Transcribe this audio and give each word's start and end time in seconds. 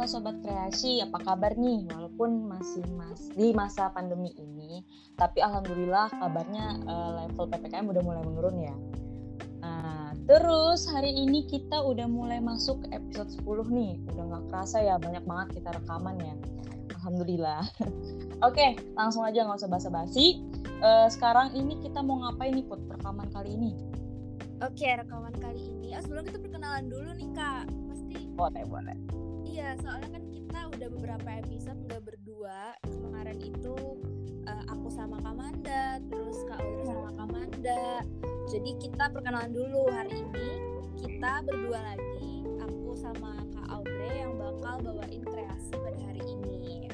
Halo 0.00 0.16
Sobat 0.16 0.40
Kreasi, 0.40 1.04
apa 1.04 1.20
kabar 1.20 1.60
nih? 1.60 1.84
Walaupun 1.92 2.48
masih 2.48 2.80
mas 2.96 3.20
di 3.36 3.52
masa 3.52 3.92
pandemi 3.92 4.32
ini, 4.32 4.80
tapi 5.12 5.44
Alhamdulillah 5.44 6.08
kabarnya 6.16 6.80
uh, 6.88 7.10
level 7.20 7.44
PPKM 7.44 7.84
udah 7.84 8.00
mulai 8.00 8.24
menurun 8.24 8.56
ya. 8.64 8.72
Nah, 9.60 10.16
terus 10.24 10.88
hari 10.88 11.12
ini 11.12 11.44
kita 11.44 11.84
udah 11.84 12.08
mulai 12.08 12.40
masuk 12.40 12.80
ke 12.88 12.96
episode 12.96 13.28
10 13.44 13.44
nih. 13.76 13.92
Udah 14.16 14.24
nggak 14.24 14.44
kerasa 14.48 14.80
ya, 14.80 14.96
banyak 14.96 15.20
banget 15.28 15.60
kita 15.60 15.68
rekaman 15.76 16.16
ya. 16.16 16.32
Alhamdulillah. 16.96 17.68
Oke, 18.48 18.80
langsung 18.96 19.20
aja 19.28 19.44
nggak 19.44 19.60
usah 19.60 19.68
basa-basi. 19.68 20.40
Uh, 20.80 21.12
sekarang 21.12 21.52
ini 21.52 21.76
kita 21.76 22.00
mau 22.00 22.24
ngapain 22.24 22.56
nih 22.56 22.64
Put, 22.64 22.80
rekaman 22.88 23.28
kali 23.36 23.52
ini? 23.52 23.76
Oke, 24.64 24.96
rekaman 24.96 25.36
kali 25.36 25.60
ini. 25.60 25.92
Oh, 25.92 26.00
sebelum 26.00 26.24
kita 26.24 26.40
perkenalan 26.40 26.88
dulu 26.88 27.12
nih 27.20 27.28
Kak. 27.36 27.68
Pasti. 27.68 28.16
Boleh, 28.32 28.64
boleh 28.64 29.19
Iya, 29.60 29.76
soalnya 29.84 30.08
kan 30.16 30.24
kita 30.32 30.60
udah 30.72 30.88
beberapa 30.88 31.28
episode 31.36 31.76
nggak 31.84 32.00
berdua. 32.00 32.72
Kemarin 32.80 33.38
itu 33.44 33.76
uh, 34.48 34.64
aku 34.72 34.88
sama 34.88 35.20
Kamanda, 35.20 36.00
terus 36.08 36.40
Kak 36.48 36.64
Audrey 36.64 36.88
sama 36.88 37.12
Kamanda. 37.12 37.84
Jadi 38.48 38.70
kita 38.80 39.12
perkenalan 39.12 39.52
dulu 39.52 39.84
hari 39.92 40.16
ini. 40.16 40.48
Kita 40.96 41.44
berdua 41.44 41.76
lagi, 41.92 42.40
aku 42.56 42.96
sama 42.96 43.44
Kak 43.52 43.68
Audrey 43.68 44.24
yang 44.24 44.40
bakal 44.40 44.80
bawain 44.80 45.22
kreasi 45.28 45.76
pada 45.76 46.00
hari 46.08 46.24
ini. 46.24 46.88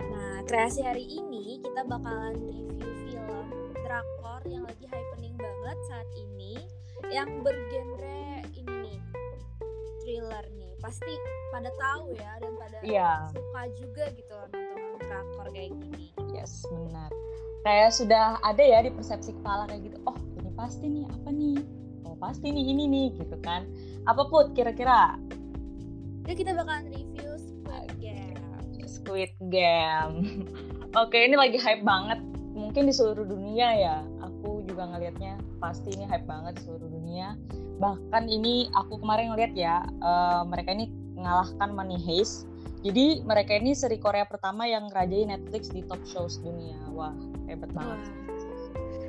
Nah, 0.00 0.48
kreasi 0.48 0.80
hari 0.80 1.04
ini 1.04 1.60
kita 1.60 1.84
bakalan 1.84 2.40
review 2.40 2.88
film 3.04 3.46
drakor 3.84 4.40
yang 4.48 4.64
lagi 4.64 4.88
happening 4.88 5.36
banget 5.36 5.78
saat 5.92 6.08
ini 6.16 6.56
yang 7.12 7.44
bergenre 7.44 8.25
pasti 10.86 11.18
pada 11.50 11.66
tahu 11.82 12.14
ya 12.14 12.38
dan 12.38 12.54
pada 12.54 12.78
yeah. 12.86 13.26
suka 13.34 13.62
juga 13.74 14.04
gitu 14.14 14.30
loh 14.30 14.46
nonton 14.54 15.02
drakor 15.02 15.46
kayak 15.50 15.74
gini. 15.82 16.14
Yes, 16.30 16.62
benar. 16.70 17.10
Kayak 17.66 17.90
sudah 17.90 18.38
ada 18.46 18.62
ya 18.62 18.86
di 18.86 18.94
persepsi 18.94 19.34
kepala 19.34 19.66
kayak 19.66 19.90
gitu. 19.90 19.98
Oh, 20.06 20.14
ini 20.38 20.50
pasti 20.54 20.86
nih 20.86 21.04
apa 21.10 21.28
nih? 21.34 21.58
Oh, 22.06 22.14
pasti 22.22 22.54
nih 22.54 22.64
ini 22.70 22.86
nih 22.86 23.06
gitu 23.18 23.34
kan. 23.42 23.66
Apa 24.06 24.30
put 24.30 24.54
kira-kira? 24.54 25.18
Ya 26.30 26.38
kita 26.38 26.54
bakalan 26.54 26.86
review 26.94 27.34
Squid 27.34 27.90
Game. 27.98 28.38
Squid 28.86 29.32
Game. 29.50 30.46
Oke, 31.02 31.18
ini 31.18 31.34
lagi 31.34 31.58
hype 31.58 31.82
banget. 31.82 32.22
Mungkin 32.54 32.86
di 32.86 32.94
seluruh 32.94 33.26
dunia 33.26 33.74
ya. 33.74 33.96
Aku 34.22 34.62
juga 34.62 34.86
ngelihatnya 34.94 35.42
pasti 35.58 35.98
ini 35.98 36.06
hype 36.06 36.30
banget 36.30 36.62
di 36.62 36.70
seluruh 36.70 36.86
dunia 36.86 37.34
bahkan 37.76 38.24
ini 38.24 38.72
aku 38.72 38.96
kemarin 39.00 39.32
ngeliat 39.32 39.52
ya 39.52 39.84
uh, 40.00 40.42
mereka 40.48 40.72
ini 40.72 40.88
mengalahkan 41.16 41.72
Money 41.72 42.00
Heist. 42.00 42.48
Jadi 42.84 43.24
mereka 43.26 43.56
ini 43.56 43.74
seri 43.74 43.98
Korea 43.98 44.22
pertama 44.28 44.68
yang 44.68 44.86
ngerajai 44.92 45.26
Netflix 45.26 45.72
di 45.72 45.82
top 45.84 46.00
shows 46.06 46.38
dunia. 46.40 46.78
Wah 46.92 47.12
hebat 47.50 47.72
banget. 47.72 47.98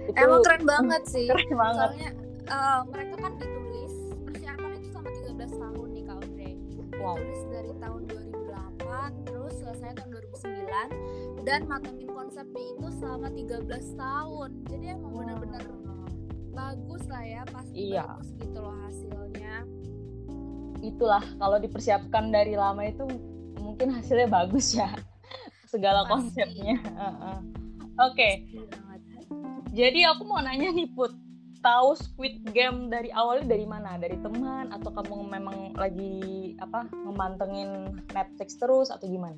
Itu, 0.07 0.17
emang 0.17 0.41
keren 0.41 0.63
banget 0.63 1.03
sih. 1.05 1.27
Keren 1.31 1.51
banget. 1.53 1.89
Soalnya 1.93 2.11
uh, 2.49 2.81
mereka 2.89 3.15
kan 3.21 3.31
ditulis 3.37 3.93
persiapan 4.23 4.69
itu 4.79 4.87
selama 4.89 5.09
13 5.13 5.61
tahun 5.61 5.87
nih 5.93 6.03
Kak 6.07 6.15
Audrey 6.15 6.53
wow. 6.97 7.15
ditulis 7.19 7.41
dari 7.51 7.71
tahun 7.77 8.01
2008 8.07 9.27
terus 9.27 9.53
selesai 9.61 9.89
tahun 9.99 10.09
2009 10.15 11.45
dan 11.45 11.59
matengin 11.67 12.09
konsepnya 12.11 12.63
itu 12.75 12.87
selama 12.97 13.27
13 13.29 13.67
tahun. 13.99 14.49
Jadi 14.71 14.85
emang 14.95 15.11
wow. 15.11 15.19
benar-benar 15.21 15.63
bagus 16.57 17.03
lah 17.05 17.21
ya 17.21 17.41
pasti 17.53 17.77
iya. 17.77 18.03
bagus 18.09 18.29
gitu 18.41 18.57
loh 18.57 18.75
hasilnya. 18.81 19.55
Itulah 20.81 21.23
kalau 21.37 21.57
dipersiapkan 21.61 22.33
dari 22.33 22.57
lama 22.57 22.81
itu 22.81 23.05
mungkin 23.61 23.93
hasilnya 23.93 24.25
bagus 24.25 24.73
ya. 24.73 24.89
Segala 25.73 26.09
pasti. 26.09 26.33
konsepnya. 26.33 26.81
Oke. 28.01 28.17
Okay. 28.17 28.33
jadi 29.77 30.17
aku 30.17 30.25
mau 30.25 30.41
nanya 30.41 30.73
nih 30.73 30.89
put. 30.97 31.13
Tahu 31.57 31.97
Squid 31.97 32.53
Game 32.53 32.87
dari 32.87 33.09
awalnya 33.11 33.57
dari 33.57 33.65
mana? 33.65 33.97
Dari 33.97 34.15
teman 34.21 34.69
atau 34.71 34.93
kamu 34.93 35.25
memang 35.25 35.73
lagi 35.75 36.53
apa 36.61 36.85
memantengin 36.93 37.97
Netflix 38.13 38.55
terus 38.61 38.87
atau 38.93 39.09
gimana? 39.09 39.35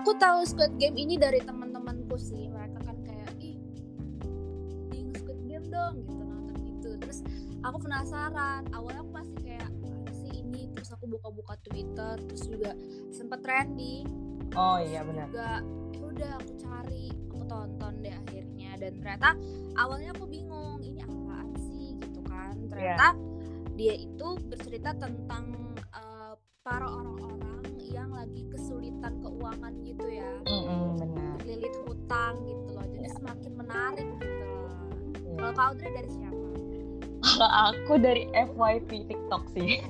Aku 0.00 0.16
tahu 0.16 0.42
Squid 0.48 0.80
Game 0.80 0.96
ini 0.96 1.20
dari 1.20 1.44
teman-temanku 1.44 2.16
sih 2.16 2.48
dong 5.92 6.08
gitu 6.08 6.22
nonton 6.24 6.56
itu 6.64 6.90
terus 6.96 7.20
aku 7.60 7.76
penasaran 7.84 8.64
awalnya 8.72 9.04
aku 9.04 9.12
masih 9.12 9.36
kayak 9.44 9.70
sih 10.22 10.32
ini? 10.40 10.70
Terus 10.72 10.90
aku 10.94 11.04
buka-buka 11.10 11.54
Twitter 11.66 12.14
terus 12.30 12.44
juga 12.46 12.72
sempet 13.10 13.42
trending. 13.42 14.06
Oh 14.56 14.78
iya 14.78 15.02
benar. 15.02 15.28
juga 15.28 15.50
ya 15.92 16.02
udah 16.02 16.30
aku 16.38 16.52
cari 16.60 17.04
aku 17.28 17.44
tonton 17.50 17.92
deh 18.00 18.14
akhirnya. 18.14 18.70
Dan 18.78 18.92
ternyata 19.02 19.30
awalnya 19.76 20.10
aku 20.14 20.24
bingung 20.30 20.80
ini 20.80 21.00
apaan 21.02 21.50
sih? 21.58 21.98
Gitu 21.98 22.20
kan. 22.24 22.54
Ternyata 22.70 23.08
yeah. 23.12 23.74
dia 23.76 23.94
itu 23.98 24.28
bercerita 24.46 24.94
tentang 24.96 25.74
uh, 25.92 26.34
para 26.62 26.86
orang-orang 26.86 27.64
yang 27.82 28.08
lagi 28.14 28.48
kesulitan 28.48 29.20
keuangan 29.20 29.74
gitu 29.84 30.06
ya. 30.08 30.30
Mm 30.48 30.62
-hmm, 30.64 30.84
benar. 30.96 31.34
Lilit 31.44 31.74
hutang 31.84 32.34
gitu 32.48 32.68
loh. 32.72 32.86
Jadi 32.88 33.08
yeah. 33.08 33.16
semakin 33.18 33.52
menarik 33.56 34.08
gitu 34.20 34.41
kalau 35.42 35.58
Kak 35.58 35.66
Audrey 35.74 35.90
dari 35.90 36.10
siapa? 36.14 36.38
Kalau 37.22 37.50
aku 37.50 37.92
dari 37.98 38.24
FYP 38.30 38.90
TikTok 39.10 39.42
sih. 39.50 39.82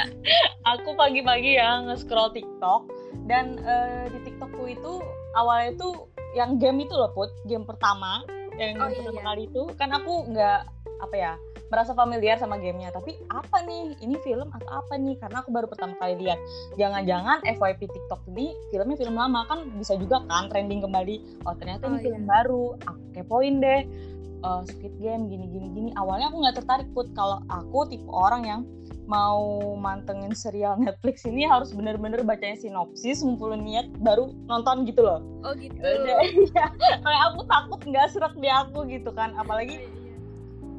aku 0.72 0.96
pagi-pagi 0.96 1.60
ya 1.60 1.84
nge-scroll 1.84 2.32
TikTok 2.32 2.88
dan 3.28 3.60
uh, 3.60 4.08
di 4.08 4.18
TikTokku 4.24 4.64
itu 4.72 5.04
awalnya 5.36 5.76
itu 5.76 5.88
yang 6.32 6.56
game 6.56 6.80
itu 6.80 6.96
loh 6.96 7.12
put. 7.12 7.28
Game 7.44 7.68
pertama 7.68 8.24
yang 8.56 8.80
oh, 8.80 8.88
iya, 8.88 9.04
pertama 9.04 9.20
iya. 9.20 9.26
kali 9.28 9.42
itu. 9.52 9.62
Kan 9.76 9.92
aku 9.92 10.32
nggak 10.32 10.60
apa 10.96 11.16
ya 11.16 11.32
merasa 11.68 11.92
familiar 11.92 12.40
sama 12.40 12.56
gamenya. 12.56 12.88
Tapi 12.92 13.20
apa 13.28 13.64
nih? 13.68 14.00
Ini 14.00 14.16
film 14.24 14.48
atau 14.48 14.80
apa 14.80 14.96
nih? 14.96 15.20
Karena 15.20 15.44
aku 15.44 15.52
baru 15.52 15.68
pertama 15.68 15.92
kali 16.00 16.24
lihat. 16.24 16.40
Jangan-jangan 16.80 17.44
FYP 17.44 17.88
TikTok 17.88 18.20
ini 18.32 18.56
filmnya 18.72 18.96
film 18.96 19.16
lama. 19.16 19.44
Kan 19.48 19.68
bisa 19.76 19.92
juga 19.96 20.24
kan 20.28 20.48
trending 20.48 20.80
kembali. 20.84 21.44
Oh 21.44 21.52
ternyata 21.56 21.88
oh, 21.88 21.92
ini 21.92 21.96
iya. 22.00 22.04
film 22.08 22.24
baru. 22.24 22.64
Aku 22.84 23.00
kepoin 23.12 23.60
deh 23.60 23.84
uh, 24.46 24.62
Squid 24.62 24.94
Game 25.02 25.26
gini 25.26 25.50
gini 25.50 25.68
gini. 25.74 25.90
Awalnya 25.98 26.30
aku 26.30 26.36
nggak 26.46 26.56
tertarik 26.62 26.88
put. 26.94 27.10
Kalau 27.18 27.42
aku 27.50 27.90
tipe 27.90 28.06
orang 28.06 28.42
yang 28.46 28.60
mau 29.10 29.74
mantengin 29.78 30.34
serial 30.34 30.78
Netflix 30.82 31.26
ini 31.26 31.46
harus 31.46 31.74
bener-bener 31.74 32.22
bacanya 32.22 32.58
sinopsis 32.58 33.22
ngumpulin 33.22 33.62
niat 33.66 33.86
baru 33.98 34.30
nonton 34.46 34.86
gitu 34.86 35.02
loh. 35.02 35.20
Oh 35.42 35.52
gitu. 35.58 35.78
Ya 36.54 36.70
kayak 37.02 37.22
aku 37.34 37.40
takut 37.50 37.80
nggak 37.82 38.06
serak 38.14 38.34
di 38.38 38.46
aku 38.46 38.86
gitu 38.86 39.10
kan. 39.10 39.34
Apalagi 39.34 39.82
iya, 39.82 39.90
iya. 39.90 40.16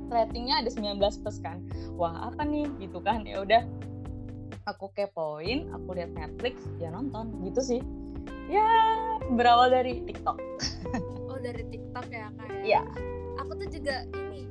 ratingnya 0.07 0.55
ada 0.63 0.69
19 0.72 0.99
plus 1.03 1.38
kan. 1.44 1.59
Wah 1.99 2.31
apa 2.31 2.47
nih? 2.47 2.72
Gitu 2.79 3.03
kan. 3.03 3.28
Ya 3.28 3.44
udah 3.44 3.63
aku 4.67 4.91
kepoin 4.95 5.72
aku 5.72 5.95
lihat 5.95 6.11
Netflix 6.16 6.63
ya 6.79 6.91
nonton. 6.91 7.31
Gitu 7.44 7.59
sih. 7.59 7.81
Ya 8.47 8.63
berawal 9.35 9.72
dari 9.72 10.03
TikTok. 10.07 10.39
Oh 11.28 11.38
dari 11.38 11.61
TikTok 11.69 12.09
ya 12.09 12.34
kak 12.34 12.49
ya 12.66 12.81
aku 13.47 13.63
tuh 13.63 13.69
juga 13.80 14.03
ini 14.12 14.44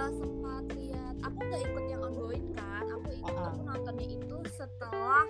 uh, 0.00 0.12
sempat 0.16 0.64
lihat 0.72 1.14
aku 1.20 1.38
nggak 1.44 1.60
ikut 1.60 1.84
yang 1.92 2.00
ongoing 2.00 2.48
kan 2.56 2.88
aku 2.88 3.12
ikut 3.12 3.36
uh 3.36 3.36
-huh. 3.36 3.52
aku 3.52 3.60
nontonnya 3.68 4.06
itu 4.16 4.36
setelah 4.56 5.28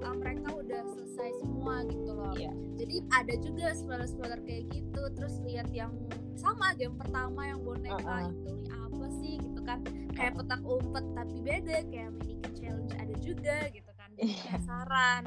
uh, 0.00 0.16
mereka 0.16 0.48
udah 0.56 0.80
selesai 0.96 1.36
semua 1.44 1.84
gitu 1.84 2.16
loh 2.16 2.32
yeah. 2.32 2.56
jadi 2.80 3.04
ada 3.12 3.34
juga 3.44 3.76
spoiler 3.76 4.08
spoiler 4.08 4.40
kayak 4.40 4.72
gitu 4.72 5.02
terus 5.12 5.36
lihat 5.44 5.68
yang 5.68 5.92
sama 6.32 6.72
game 6.80 6.96
pertama 6.96 7.44
yang 7.44 7.60
boneka 7.60 8.00
uh 8.00 8.24
-huh. 8.24 8.32
itu 8.32 8.48
nih 8.56 8.68
apa 8.72 9.06
sih 9.20 9.34
gitu 9.36 9.60
kan 9.60 9.78
kayak 10.16 10.32
petak 10.40 10.62
umpet 10.64 11.04
tapi 11.12 11.36
beda 11.44 11.76
kayak 11.92 12.10
mini 12.24 12.40
challenge 12.56 12.96
ada 12.96 13.14
juga 13.20 13.68
gitu 13.68 13.92
kan 14.00 14.08
jadi 14.16 14.32
yeah. 14.32 14.40
penasaran 14.48 15.22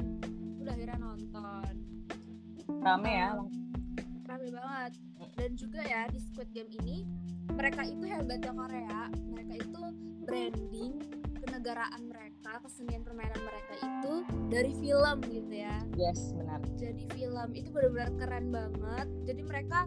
udah 0.66 0.72
akhirnya 0.74 0.98
nonton 0.98 1.72
rame 2.82 3.12
ya 3.14 3.38
rame 4.26 4.48
banget 4.50 5.09
dan 5.36 5.54
juga 5.54 5.80
ya 5.84 6.06
di 6.10 6.18
Squid 6.18 6.50
Game 6.54 6.70
ini 6.82 7.06
mereka 7.54 7.82
itu 7.82 8.04
hebatnya 8.06 8.52
Korea. 8.54 9.00
Mereka 9.34 9.54
itu 9.58 9.82
branding 10.24 10.92
kenegaraan 11.40 12.02
mereka 12.06 12.60
kesenian 12.62 13.02
permainan 13.02 13.40
mereka 13.42 13.74
itu 13.80 14.14
dari 14.52 14.72
film 14.78 15.16
gitu 15.26 15.54
ya. 15.54 15.76
Yes 15.98 16.32
benar. 16.36 16.60
Jadi 16.78 17.04
film 17.10 17.48
itu 17.56 17.68
benar-benar 17.72 18.10
keren 18.20 18.46
banget. 18.52 19.08
Jadi 19.26 19.42
mereka 19.42 19.78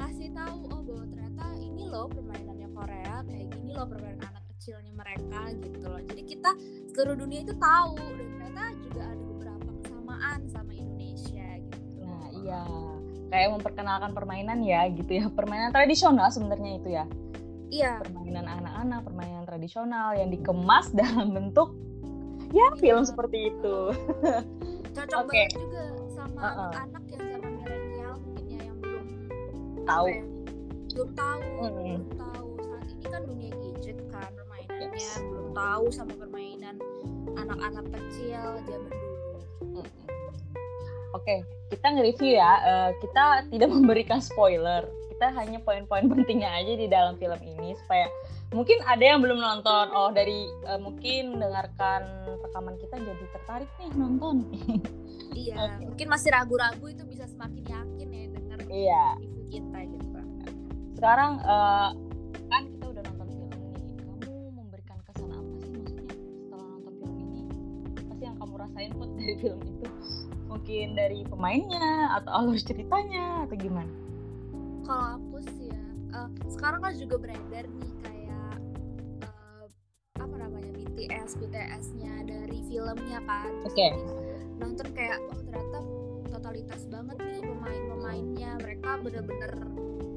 ngasih 0.00 0.28
tahu 0.32 0.58
oh 0.72 0.80
bahwa 0.82 1.04
ternyata 1.10 1.44
ini 1.58 1.84
loh 1.86 2.06
permainannya 2.08 2.68
Korea 2.72 3.16
kayak 3.28 3.46
gini 3.52 3.70
loh 3.76 3.86
permainan 3.86 4.22
anak 4.24 4.44
kecilnya 4.56 4.92
mereka 4.94 5.40
gitu 5.60 5.86
loh. 5.86 6.00
Jadi 6.00 6.22
kita 6.24 6.50
seluruh 6.94 7.16
dunia 7.18 7.40
itu 7.44 7.54
tahu 7.58 7.98
dan 7.98 8.28
ternyata 8.38 8.64
juga 8.80 9.02
ada 9.10 9.24
beberapa 9.26 9.70
kesamaan 9.82 10.40
sama 10.48 10.72
Indonesia 10.72 11.48
gitu. 11.60 12.00
Nah 12.02 12.26
iya 12.30 12.64
kayak 13.32 13.48
memperkenalkan 13.50 14.12
permainan 14.12 14.60
ya 14.60 14.84
gitu 14.92 15.08
ya 15.08 15.24
permainan 15.32 15.72
tradisional 15.72 16.28
sebenarnya 16.28 16.70
itu 16.76 16.88
ya 16.92 17.04
iya 17.72 17.96
permainan 17.98 18.44
anak-anak 18.44 19.00
permainan 19.02 19.44
tradisional 19.48 20.12
yang 20.12 20.28
dikemas 20.28 20.92
dalam 21.00 21.32
bentuk 21.32 21.72
ya 22.52 22.68
Iya. 22.68 22.76
film 22.76 23.02
seperti 23.02 23.48
itu 23.48 23.76
cocok 24.92 25.18
Oke. 25.24 25.32
banget 25.32 25.56
juga 25.56 25.82
sama 26.12 26.38
Uh-uh. 26.38 26.52
anak-anak 26.68 27.02
yang 27.08 27.22
zaman 27.24 27.52
milenial 27.56 28.14
mungkin 28.20 28.44
ya 28.46 28.60
yang 28.68 28.76
belum 28.78 29.06
tahu 29.88 30.04
ya, 30.06 30.22
belum 30.92 31.10
tahu 31.16 31.40
Mm-mm. 31.40 31.72
belum 31.72 32.04
tahu 32.20 32.48
saat 32.60 32.84
ini 32.92 33.04
kan 33.08 33.22
dunia 33.24 33.52
gadget 33.56 33.98
kan 34.12 34.30
permainannya 34.36 34.92
Yes. 34.92 35.16
belum 35.24 35.48
tahu 35.56 35.84
sama 35.88 36.12
permainan 36.12 36.76
anak-anak 37.32 37.86
kecil 37.88 38.44
zaman 38.68 38.92
dulu 38.92 39.32
Mm-mm. 39.80 39.88
Oke, 41.12 41.44
kita 41.72 41.86
nge-review 41.88 42.36
ya. 42.36 42.52
Eh, 42.60 42.90
kita 43.00 43.24
tidak 43.48 43.68
memberikan 43.74 44.20
spoiler. 44.20 44.84
Kita 45.08 45.32
hanya 45.32 45.56
poin-poin 45.62 46.04
pentingnya 46.04 46.50
aja 46.52 46.72
di 46.74 46.86
dalam 46.86 47.16
film 47.16 47.38
ini 47.40 47.72
supaya 47.78 48.10
mungkin 48.50 48.76
ada 48.84 49.00
yang 49.00 49.24
belum 49.24 49.40
nonton. 49.40 49.86
Oh, 49.90 50.12
dari 50.12 50.44
eh, 50.68 50.76
mungkin 50.76 51.32
mendengarkan 51.32 52.04
rekaman 52.44 52.76
kita 52.76 53.00
jadi 53.00 53.24
tertarik 53.32 53.70
nih 53.78 53.90
nonton. 53.94 54.44
iya 55.32 55.56
Oke. 55.56 55.88
mungkin 55.88 56.06
masih 56.10 56.28
ragu-ragu 56.28 56.86
itu 56.86 57.02
bisa 57.08 57.24
semakin 57.24 57.64
yakin 57.64 58.08
ya 58.12 58.24
denger 58.28 58.58
Iya. 58.68 59.04
review 59.16 59.44
kita 59.48 59.78
gitu 59.88 60.06
Sekarang 60.92 61.40
eh, 61.40 61.90
kan 62.46 62.62
kita 62.68 62.84
udah 62.90 63.02
nonton 63.06 63.26
film 63.30 63.48
nih. 63.72 63.94
Kamu 64.02 64.34
memberikan 64.52 64.98
kesan 65.08 65.30
apa 65.30 65.52
sih 65.56 65.70
maksudnya 65.72 66.12
setelah 66.36 66.66
nonton 66.68 66.92
film 66.98 67.16
ini? 67.16 67.40
Apa 67.96 68.12
sih 68.12 68.24
yang 68.26 68.36
kamu 68.36 68.54
rasain 68.58 68.90
put 68.92 69.08
dari 69.16 69.34
film 69.38 69.58
itu? 69.62 69.71
Mungkin 70.52 70.92
dari 70.92 71.24
pemainnya 71.24 71.88
atau 72.20 72.44
alur 72.44 72.56
ceritanya 72.56 73.48
atau 73.48 73.56
gimana? 73.56 73.88
kalau 74.82 75.14
aku 75.16 75.38
sih 75.46 75.70
ya 75.70 75.82
eh, 76.12 76.28
sekarang 76.50 76.82
kan 76.82 76.92
juga 76.92 77.14
beredar 77.16 77.64
nih 77.70 77.92
kayak 78.02 78.56
eh, 79.22 79.66
apa 80.18 80.34
namanya 80.36 80.70
BTS 80.74 81.38
BTS-nya 81.38 82.26
dari 82.26 82.58
filmnya 82.66 83.22
kan 83.22 83.50
Oke. 83.62 83.86
nanti 83.94 84.12
nonton 84.58 84.86
kayak 84.90 85.22
oh 85.30 85.38
ternyata 85.38 85.78
totalitas 86.28 86.82
banget 86.90 87.16
nih 87.16 87.40
pemain-pemainnya 87.40 88.50
mereka 88.58 88.90
bener-bener 89.00 89.52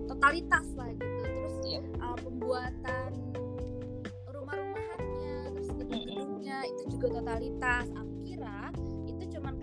totalitas 0.06 0.66
lah 0.74 0.90
gitu 0.92 1.22
terus 1.24 1.56
Iya. 1.64 1.82
eh, 1.86 2.18
pembuatan 2.20 3.10
rumah-rumahannya 4.28 5.36
terus 5.54 5.70
gedung-gedungnya 5.72 6.58
itu 6.68 6.84
juga 6.90 7.22
totalitas 7.22 7.86
aku 7.94 8.14
kira 8.26 8.74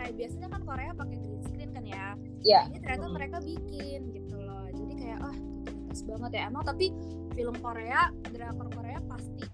kayak 0.02 0.18
biasanya 0.18 0.48
kan 0.50 0.62
Korea 0.62 0.90
pakai 0.92 1.16
green 1.16 1.42
screen 1.42 1.70
kan 1.70 1.84
ya 1.84 2.06
Iya. 2.42 2.60
ini 2.66 2.76
ternyata 2.76 3.06
mereka 3.08 3.36
bikin 3.38 4.00
gitu 4.10 4.34
loh 4.36 4.66
jadi 4.68 4.92
kayak 4.92 5.18
ah 5.22 5.36
totalitas 5.62 6.00
banget 6.02 6.30
ya 6.32 6.42
emang 6.44 6.64
tapi 6.64 6.86
film 7.32 7.54
Korea 7.56 8.00
drakor 8.26 8.66
Korea 8.68 8.98
pasti 9.04 9.46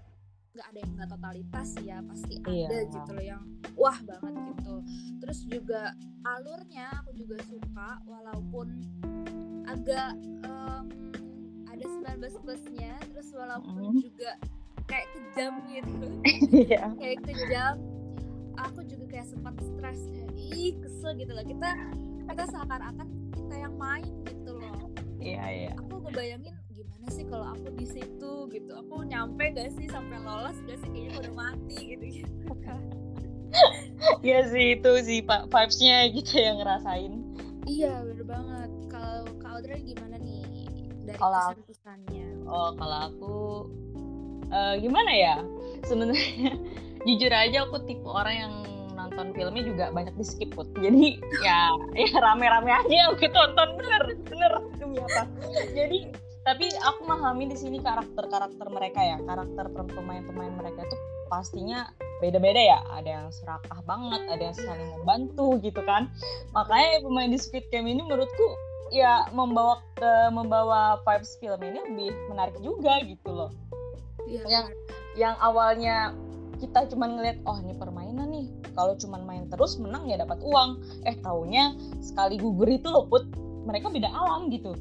nggak 0.49 0.65
ada 0.65 0.77
yang 0.77 0.91
nggak 0.91 1.09
totalitas 1.09 1.69
ya 1.79 1.97
pasti 2.01 2.33
Iya. 2.41 2.65
ada 2.65 2.77
gitu 2.89 3.09
loh 3.11 3.25
yang 3.27 3.43
wah 3.75 3.97
banget 4.01 4.33
gitu 4.49 4.75
terus 5.19 5.39
juga 5.45 5.93
alurnya 6.25 6.87
aku 6.97 7.13
juga 7.13 7.37
suka 7.45 7.89
walaupun 8.03 8.67
agak 9.63 10.17
em, 10.43 10.85
ada 11.69 11.85
19 12.17 12.41
plusnya 12.41 12.97
terus 13.07 13.29
walaupun 13.31 13.93
Mm. 13.93 14.01
juga 14.01 14.31
kayak 14.83 15.07
kejam 15.13 15.53
gitu 15.69 16.07
Iya. 16.65 16.83
kayak 16.97 17.19
kejam 17.23 17.75
aku 18.61 18.79
juga 18.83 19.05
kayak 19.09 19.27
sempat 19.27 19.53
stres 19.57 19.99
ih 20.35 20.75
kesel 20.77 21.11
gitu 21.15 21.31
loh 21.31 21.43
kita 21.43 21.69
kita 22.25 22.43
seakan-akan 22.45 23.07
kita 23.31 23.55
yang 23.57 23.75
main 23.75 24.11
gitu 24.23 24.51
loh 24.53 24.77
Iya, 25.19 25.43
iya. 25.45 25.71
aku 25.75 25.99
ngebayangin 26.01 26.55
gimana 26.69 27.07
sih 27.09 27.25
kalau 27.25 27.45
aku 27.49 27.67
di 27.73 27.85
situ 27.85 28.31
gitu 28.49 28.71
aku 28.73 29.03
nyampe 29.03 29.43
gak 29.49 29.71
sih 29.73 29.85
sampai 29.85 30.15
lolos 30.17 30.55
gak 30.63 30.77
sih 30.77 30.89
kayaknya 30.89 31.09
aku 31.09 31.19
udah 31.21 31.35
mati 31.35 31.77
gitu 31.89 32.05
gitu 32.15 32.33
kan 32.65 32.81
Iya 34.21 34.45
sih 34.47 34.77
itu 34.77 34.91
sih 35.01 35.19
Pak 35.19 35.49
vibes-nya 35.49 36.07
kita 36.13 36.35
yang 36.39 36.57
ngerasain. 36.57 37.13
iya 37.65 37.99
bener 37.99 38.23
banget 38.23 38.69
kalau 38.87 39.25
kak 39.35 39.49
Audrey 39.51 39.81
gimana 39.83 40.15
nih 40.17 40.45
dari 41.03 41.17
Kalau- 41.17 41.51
kesan-kesannya 41.51 42.25
Oh, 42.45 42.69
kalau 42.73 42.97
aku 43.05 43.35
eh, 44.47 44.75
gimana 44.79 45.11
ya? 45.11 45.35
Sebenarnya 45.83 46.57
jujur 47.07 47.31
aja 47.31 47.67
aku 47.67 47.83
tipe 47.87 48.07
orang 48.07 48.35
yang 48.35 48.53
nonton 48.95 49.31
filmnya 49.31 49.63
juga 49.63 49.85
banyak 49.95 50.15
di 50.19 50.25
skip 50.27 50.51
put. 50.55 50.67
Jadi 50.79 51.19
ya 51.45 51.71
ya 51.95 52.09
rame-rame 52.19 52.71
aja 52.71 53.11
aku 53.11 53.27
tonton 53.31 53.69
bener 53.79 54.03
bener 54.27 54.51
demi 54.75 54.99
apa. 54.99 55.23
Jadi 55.75 56.11
tapi 56.47 56.65
aku 56.81 57.05
memahami 57.05 57.51
di 57.51 57.57
sini 57.59 57.77
karakter-karakter 57.83 58.67
mereka 58.73 58.97
ya, 59.03 59.17
karakter 59.21 59.69
pemain-pemain 59.69 60.55
mereka 60.55 60.81
itu 60.87 60.97
pastinya 61.29 61.91
beda-beda 62.23 62.57
ya. 62.57 62.79
Ada 62.95 63.09
yang 63.21 63.27
serakah 63.29 63.79
banget, 63.85 64.21
ada 64.33 64.43
yang 64.49 64.57
saling 64.57 64.89
membantu 64.97 65.59
gitu 65.61 65.83
kan. 65.85 66.09
Makanya 66.55 67.05
pemain 67.05 67.29
di 67.29 67.37
Squid 67.37 67.69
Game 67.69 67.85
ini 67.85 68.01
menurutku 68.01 68.55
ya 68.89 69.29
membawa 69.29 69.77
ke 69.93 70.11
membawa 70.33 70.97
vibes 71.05 71.37
film 71.37 71.61
ini 71.61 71.79
lebih 71.85 72.11
menarik 72.33 72.57
juga 72.65 72.97
gitu 73.05 73.29
loh. 73.29 73.51
iya 74.25 74.41
Yang 74.49 74.67
yang 75.17 75.35
awalnya 75.37 76.17
kita 76.59 76.91
cuman 76.91 77.17
ngeliat 77.17 77.39
oh 77.47 77.57
ini 77.63 77.73
permainan 77.75 78.29
nih. 78.29 78.47
Kalau 78.75 78.93
cuman 78.99 79.23
main 79.25 79.43
terus 79.47 79.79
menang 79.79 80.05
ya 80.05 80.19
dapat 80.19 80.39
uang. 80.43 80.83
Eh 81.07 81.15
taunya 81.23 81.73
sekali 82.03 82.35
gugur 82.35 82.67
itu 82.67 82.87
loh 82.91 83.07
put. 83.07 83.25
Mereka 83.63 83.91
beda 83.91 84.09
alam 84.11 84.51
gitu. 84.51 84.75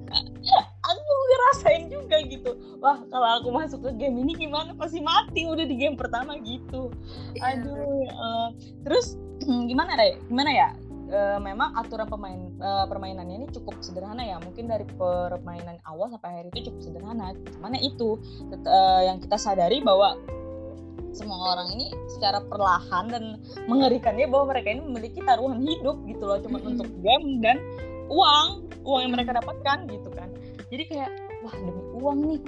Aku 0.84 1.00
ngerasain 1.00 1.88
juga 1.88 2.20
gitu. 2.28 2.52
Wah 2.84 3.00
kalau 3.08 3.40
aku 3.40 3.48
masuk 3.48 3.80
ke 3.88 4.04
game 4.04 4.20
ini 4.20 4.36
gimana? 4.36 4.76
Pasti 4.76 5.00
mati 5.00 5.48
udah 5.48 5.64
di 5.64 5.76
game 5.80 5.96
pertama 5.96 6.36
gitu. 6.44 6.92
Iya, 7.32 7.64
aduh 7.64 8.04
eh, 8.04 8.48
terus 8.84 9.16
gimana 9.70 9.96
deh 9.96 10.20
gimana 10.28 10.52
ya? 10.52 10.68
Eh, 11.04 11.38
memang 11.40 11.76
aturan 11.76 12.08
pemain 12.08 12.40
eh, 12.48 12.86
permainannya 12.88 13.44
ini 13.44 13.48
cukup 13.52 13.80
sederhana 13.80 14.24
ya. 14.24 14.36
Mungkin 14.40 14.68
dari 14.68 14.84
permainan 14.96 15.80
awal 15.88 16.12
sampai 16.12 16.28
akhir 16.32 16.46
itu 16.52 16.72
cukup 16.72 16.80
sederhana. 16.80 17.32
Cuman 17.56 17.76
ya 17.76 17.80
itu 17.84 18.20
eh, 18.52 19.02
yang 19.08 19.20
kita 19.20 19.36
sadari 19.36 19.84
bahwa 19.84 20.16
semua 21.14 21.54
orang 21.54 21.72
ini 21.72 21.94
secara 22.10 22.42
perlahan 22.42 23.06
dan 23.08 23.24
mengerikannya 23.70 24.26
bahwa 24.26 24.50
mereka 24.52 24.68
ini 24.74 24.82
memiliki 24.82 25.18
taruhan 25.22 25.62
hidup 25.62 26.02
gitu 26.04 26.24
loh 26.26 26.38
cuma 26.42 26.58
untuk 26.60 26.90
game 27.00 27.38
dan 27.38 27.56
uang 28.10 28.68
uang 28.84 29.00
yang 29.08 29.12
mereka 29.14 29.32
dapatkan 29.38 29.88
gitu 29.88 30.10
kan. 30.12 30.28
Jadi 30.68 30.82
kayak 30.90 31.10
wah 31.40 31.54
demi 31.54 31.82
uang 31.96 32.18
nih 32.28 32.40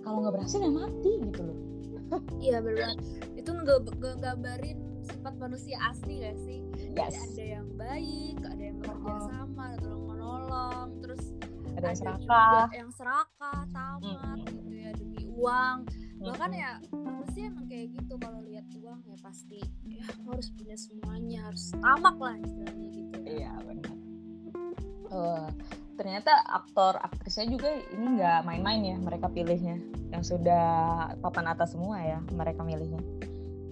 kalau 0.00 0.22
nggak 0.24 0.34
berhasil 0.40 0.58
ya 0.62 0.70
mati 0.70 1.12
gitu 1.28 1.42
loh. 1.42 1.58
Iya 2.38 2.62
banget. 2.62 2.96
Itu 3.34 3.50
ngegambarin 3.52 4.78
sifat 5.04 5.34
manusia 5.36 5.76
asli 5.84 6.24
gak 6.24 6.36
sih? 6.40 6.60
Yes. 6.94 7.18
ada 7.34 7.44
yang 7.58 7.68
baik 7.74 8.38
ada 8.46 8.62
yang 8.62 8.76
bekerja 8.80 9.10
Oh. 9.10 9.26
sama 9.28 9.62
ada 9.74 9.78
tolong 9.82 10.04
menolong 10.06 10.86
terus 11.02 11.22
ada 11.74 11.90
yang 11.90 11.98
juga 11.98 12.14
serakah. 12.22 12.66
yang 12.70 12.90
serakah 12.94 13.60
tamat 13.74 14.38
Mm-mm. 14.38 14.46
gitu 14.46 14.72
ya 14.72 14.90
demi 14.94 15.22
uang 15.34 15.76
bahkan 16.22 16.50
ya 16.54 16.70
manusia 16.94 17.50
emang 17.50 17.66
kayak 17.66 17.94
gitu 17.98 18.14
kalau 18.16 18.40
lihat 18.46 18.64
uang 18.78 19.00
ya 19.06 19.16
pasti 19.20 19.60
ya 19.86 20.06
harus 20.30 20.48
punya 20.54 20.76
semuanya 20.78 21.50
harus 21.50 21.74
tamak 21.78 22.16
lah 22.16 22.36
istilahnya 22.38 22.88
gitu 22.94 23.16
ya. 23.18 23.30
Iya 23.34 23.52
benar. 23.66 23.96
Eh, 25.14 25.48
ternyata 25.94 26.32
aktor 26.50 26.98
aktrisnya 26.98 27.46
juga 27.46 27.70
ini 27.94 28.18
nggak 28.18 28.42
main-main 28.42 28.82
ya 28.82 28.96
mereka 28.98 29.30
pilihnya 29.30 29.78
yang 30.10 30.22
sudah 30.26 30.66
papan 31.22 31.54
atas 31.54 31.74
semua 31.74 32.02
ya 32.02 32.18
mereka 32.34 32.62
milihnya. 32.66 33.02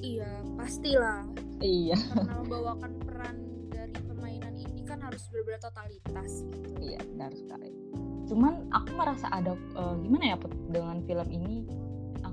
iya 0.03 0.43
pastilah 0.59 1.23
Iya 1.63 1.95
karena 1.95 2.35
membawakan 2.43 2.93
peran 3.07 3.37
dari 3.71 3.95
permainan 3.95 4.55
ini 4.59 4.83
kan 4.83 4.99
harus 4.99 5.23
berbeda 5.31 5.63
totalitas 5.71 6.43
gitu 6.51 6.75
iya 6.83 6.99
benar 7.07 7.31
sekali. 7.35 7.71
Cuman 8.27 8.67
aku 8.75 8.91
merasa 8.99 9.31
ada 9.31 9.55
eh, 9.55 9.95
gimana 10.03 10.35
ya 10.35 10.37
dengan 10.71 10.99
film 11.07 11.29
ini 11.31 11.63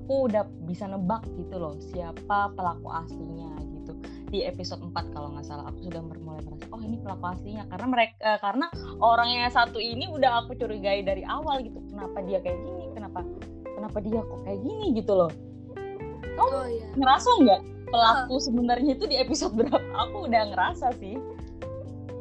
aku 0.10 0.26
udah 0.26 0.42
bisa 0.66 0.90
nebak 0.90 1.22
gitu 1.38 1.62
loh 1.62 1.78
siapa 1.94 2.50
pelaku 2.58 2.90
aslinya 2.90 3.54
gitu. 3.78 3.94
Di 4.34 4.42
episode 4.42 4.82
4 4.82 5.14
kalau 5.14 5.38
nggak 5.38 5.46
salah 5.46 5.70
aku 5.70 5.86
sudah 5.86 6.02
mulai 6.02 6.42
merasa 6.42 6.66
oh 6.74 6.82
ini 6.82 6.98
pelaku 6.98 7.30
aslinya. 7.30 7.70
Karena 7.70 7.86
mereka 7.94 8.18
eh, 8.18 8.40
karena 8.42 8.74
orang 9.06 9.30
yang 9.30 9.46
satu 9.54 9.78
ini 9.78 10.10
udah 10.10 10.42
aku 10.42 10.58
curigai 10.58 11.06
dari 11.06 11.22
awal 11.30 11.62
gitu 11.62 11.78
kenapa 11.94 12.26
dia 12.26 12.42
kayak 12.42 12.58
gini? 12.58 12.90
Kenapa 12.98 13.22
kenapa 13.70 13.98
dia 14.02 14.20
kok 14.26 14.42
kayak 14.50 14.60
gini? 14.66 14.98
Gitu 14.98 15.14
loh. 15.14 15.30
Kamu 16.26 16.58
oh 16.58 16.66
iya. 16.66 16.90
ngerasa 16.98 17.30
nggak 17.46 17.62
pelaku 17.94 18.36
sebenarnya 18.42 18.92
itu 18.98 19.06
di 19.06 19.14
episode 19.22 19.54
berapa? 19.62 19.78
Aku 20.10 20.26
udah 20.26 20.44
ngerasa 20.50 20.90
sih. 20.98 21.22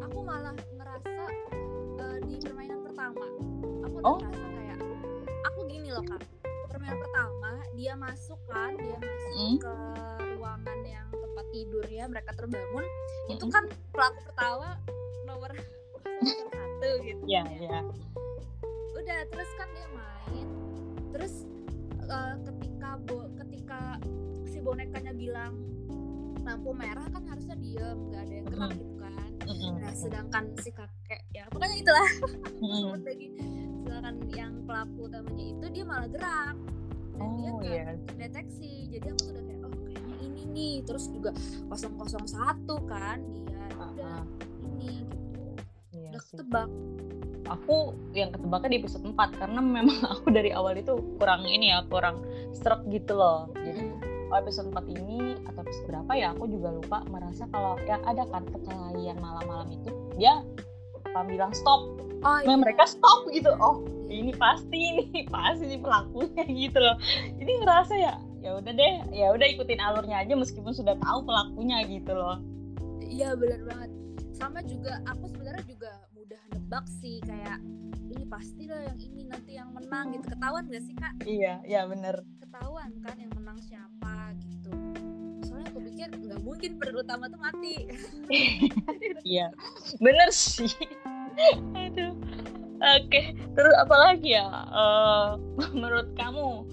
Aku 0.05 0.29
malah 0.29 0.53
ngerasa 0.77 1.25
eh, 2.05 2.17
di 2.29 2.37
permainan 2.37 2.85
pertama 2.85 3.25
aku 3.81 3.97
udah 3.97 4.05
Oh. 4.13 4.21
ngerasa 4.21 4.45
kayak 4.61 4.79
aku 5.49 5.61
gini 5.73 5.89
loh 5.89 6.05
kak 6.05 6.21
dia 7.89 7.97
masuk 7.97 8.37
kan 8.45 8.77
dia 8.77 9.01
masuk 9.01 9.33
Mm. 9.33 9.57
ke 9.65 9.73
ruangan 10.37 10.79
yang 10.85 11.09
tempat 11.09 11.47
tidurnya 11.49 12.05
mereka 12.05 12.37
terbangun 12.37 12.85
itu 13.27 13.41
Mm-mm. 13.41 13.49
kan 13.49 13.65
pelaku 13.97 14.21
pertama 14.29 14.77
nomor 15.25 15.57
satu 16.21 16.91
gitu 17.01 17.23
Iya 17.25 17.49
ya. 17.49 17.57
iya 17.65 17.79
udah 18.93 19.19
terus 19.33 19.51
kan 19.57 19.69
dia 19.73 19.89
main 19.89 20.49
terus 21.17 21.35
eh, 22.05 22.35
ketika 22.45 23.01
bo 23.01 23.25
ketika 23.41 23.81
si 24.45 24.61
bonekanya 24.61 25.17
bilang 25.17 25.57
lampu 26.45 26.77
merah 26.77 27.09
kan 27.09 27.25
harusnya 27.25 27.57
diem 27.57 27.99
nggak 28.05 28.21
ada 28.21 28.35
yang 28.37 28.47
gerak 28.47 28.69
Mm-mm. 28.69 28.81
gitu 28.85 28.95
kan 29.01 29.31
Mm-mm. 29.49 29.73
nah 29.81 29.93
sedangkan 29.97 30.45
si 30.61 30.71
kakek 30.77 31.21
ya 31.33 31.49
pokoknya 31.49 31.77
itulah 31.81 32.09
lagi 33.09 33.29
sedangkan 33.81 34.17
yang 34.29 34.53
pelaku 34.69 35.09
utamanya 35.09 35.45
itu 35.57 35.67
dia 35.73 35.85
malah 35.89 36.09
gerak 36.13 36.57
dan 37.19 37.29
dia 37.35 37.51
oh 37.51 37.55
nggak 37.59 37.75
iya. 37.75 37.87
deteksi 38.17 38.73
jadi 38.95 39.07
aku 39.13 39.23
udah 39.35 39.43
kayak 39.43 39.61
oh 39.67 39.75
kayaknya 39.85 40.17
ini 40.23 40.43
nih. 40.55 40.75
Terus 40.87 41.05
juga 41.13 41.31
001 41.69 42.91
kan 42.91 43.19
dia 43.21 43.43
udah 43.45 43.67
Ah, 43.79 44.25
ini 44.65 45.07
gitu. 45.07 45.43
Iya 45.95 46.09
udah 46.15 46.23
ketebak. 46.23 46.71
Aku 47.49 47.97
yang 48.13 48.31
ketebaknya 48.35 48.69
di 48.69 48.79
episode 48.85 49.05
4 49.07 49.41
karena 49.41 49.61
memang 49.63 49.99
aku 50.13 50.29
dari 50.35 50.51
awal 50.53 50.77
itu 50.77 50.99
kurang 51.17 51.47
ini 51.49 51.73
ya 51.73 51.87
kurang 51.87 52.23
struck 52.53 52.85
gitu 52.91 53.15
loh. 53.17 53.49
Jadi 53.55 53.83
oh, 54.29 54.37
episode 54.37 54.69
4 54.75 54.99
ini 54.99 55.39
atau 55.47 55.61
episode 55.65 55.87
berapa 55.89 56.13
ya 56.19 56.29
aku 56.37 56.45
juga 56.51 56.69
lupa 56.75 56.99
merasa 57.09 57.49
kalau 57.49 57.79
yang 57.89 58.03
ada 58.05 58.27
kan 58.29 58.45
perkelahian 58.45 59.17
malam-malam 59.23 59.69
itu 59.73 59.91
dia 60.19 60.43
apa 61.13 61.25
bilang 61.25 61.53
stop. 61.57 61.97
Oh 62.19 62.39
nah, 62.43 62.43
iya. 62.43 62.57
mereka 62.59 62.85
stop 62.85 63.31
gitu. 63.31 63.51
Oh 63.57 63.87
ini 64.09 64.33
pasti 64.35 64.77
ini 64.77 65.25
pasti 65.35 65.65
nih 65.69 65.81
pelakunya 65.81 66.45
gitu 66.49 66.79
loh. 66.79 66.97
Jadi 67.39 67.53
ngerasa 67.65 67.95
ya 67.97 68.15
ya 68.39 68.55
udah 68.55 68.73
deh 68.73 68.95
ya 69.11 69.35
udah 69.35 69.47
ikutin 69.51 69.83
alurnya 69.83 70.23
aja 70.23 70.35
meskipun 70.39 70.71
sudah 70.71 70.95
tahu 71.01 71.25
pelakunya 71.27 71.83
gitu 71.89 72.13
loh. 72.13 72.39
Iya 73.03 73.35
benar 73.35 73.61
banget. 73.65 73.91
Sama 74.37 74.63
juga 74.63 75.03
aku 75.09 75.27
sebenarnya 75.35 75.65
juga 75.67 75.91
mudah 76.15 76.43
nebak 76.55 76.87
sih 77.03 77.19
kayak 77.27 77.59
ini 78.09 78.25
pasti 78.25 78.65
lah 78.71 78.81
yang 78.89 78.99
ini 79.01 79.23
nanti 79.27 79.53
yang 79.59 79.71
menang 79.75 80.15
gitu. 80.15 80.31
Ketahuan 80.33 80.65
gak 80.71 80.85
sih 80.85 80.95
kak? 80.95 81.15
Iya 81.27 81.55
iya 81.67 81.83
bener. 81.91 82.23
Ketahuan 82.39 82.91
kan 83.03 83.17
yang 83.19 83.33
menang 83.35 83.59
siapa 83.65 84.33
gitu 84.39 85.08
aku 85.69 85.79
pikir 85.85 86.09
nggak 86.09 86.41
mungkin 86.41 86.71
peran 86.81 86.97
utama 86.99 87.25
tuh 87.29 87.41
mati. 87.41 87.77
Iya 89.29 89.53
bener 90.01 90.29
sih. 90.33 90.73
Aduh 91.77 92.17
oke. 92.81 93.21
Terus 93.55 93.75
apa 93.77 93.97
lagi 93.97 94.39
ya? 94.39 94.49
Eh, 94.73 95.29
menurut 95.77 96.09
kamu 96.17 96.65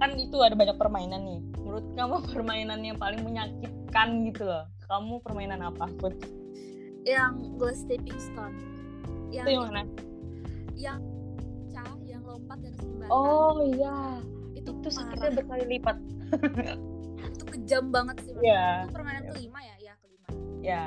kan 0.00 0.10
itu 0.16 0.36
ada 0.40 0.56
banyak 0.56 0.76
permainan 0.76 1.20
nih. 1.24 1.40
Menurut 1.60 1.86
kamu 1.96 2.14
permainan 2.32 2.80
yang 2.84 2.98
paling 3.00 3.20
menyakitkan 3.24 4.28
gitu 4.28 4.44
loh. 4.48 4.68
Kamu 4.90 5.22
permainan 5.22 5.62
apa 5.64 5.86
Put? 5.96 6.18
yang 7.08 7.56
glass 7.56 7.80
stepping 7.80 8.20
stone. 8.20 8.52
Yang 9.32 9.44
itu 9.46 9.50
yang 9.56 9.64
mana? 9.72 9.82
Yang 10.76 11.00
cah 11.72 11.96
yang 12.04 12.22
lompat 12.28 12.58
dari 12.60 12.76
jembatan 12.76 13.08
oh 13.08 13.56
iya. 13.64 14.20
Itu 14.52 14.70
itu 14.76 14.88
sakitnya 14.92 15.30
berkali 15.40 15.64
lipat 15.78 15.96
itu 17.60 17.68
kejam 17.68 17.84
banget 17.92 18.16
sih. 18.24 18.32
Iya. 18.40 18.64
itu 18.80 18.90
permainan 18.90 19.24
kelima 19.28 19.60
ya? 19.60 19.76
Ya 19.78 19.94
kelima. 20.00 20.28
Ya 20.60 20.82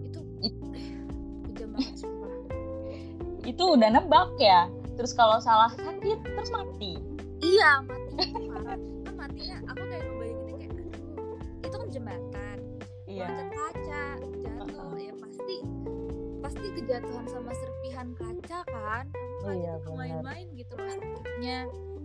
itu 0.00 0.20
It- 0.40 0.62
kejam 1.50 1.68
banget 1.74 1.94
sumpah. 1.98 2.34
Itu 3.42 3.62
udah 3.74 3.88
nebak 3.90 4.30
ya? 4.38 4.70
Terus 4.94 5.12
kalau 5.12 5.38
salah 5.38 5.68
sakit 5.68 6.18
terus 6.22 6.50
mati? 6.50 6.96
Iya 7.38 7.82
matinya 7.82 8.24
tuh 8.32 8.42
parah. 8.48 8.78
Kan 9.04 9.14
matinya 9.14 9.56
aku 9.66 9.82
kayak 9.84 10.04
ngebayanginnya 10.04 10.54
kayak 10.56 10.72
aduh 10.72 11.36
itu 11.62 11.76
kan 11.76 11.88
jembatan. 11.90 12.56
Iya. 13.06 13.26
Loncat 13.28 13.50
kaca 13.52 14.04
jatuh. 14.40 14.96
Ya 14.96 15.12
pasti 15.14 15.56
pasti 16.40 16.66
kejatuhan 16.72 17.26
sama 17.26 17.50
serpihan 17.52 18.08
kaca 18.14 18.58
kan? 18.64 19.04
Kaca 19.12 19.52
Iya, 19.52 19.72
tuh 19.82 19.92
main-main 19.94 20.46
gitu 20.54 20.72
loh 20.74 20.88
sakitnya 20.88 21.58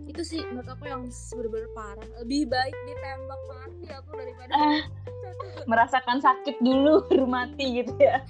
itu 0.04 0.22
sih 0.22 0.42
menurut 0.44 0.68
aku 0.68 0.84
yang 0.84 1.02
bener-bener 1.06 1.70
parah. 1.72 2.08
Lebih 2.18 2.42
baik 2.46 2.74
ditembak 2.84 3.40
mati 3.46 3.86
aku 3.88 4.10
daripada 4.12 4.52
Ah. 4.52 4.80
jatuh 5.06 5.64
merasakan 5.70 6.18
sakit 6.18 6.56
dulu 6.58 7.06
mati 7.30 7.80
gitu 7.80 7.94
ya. 7.96 8.20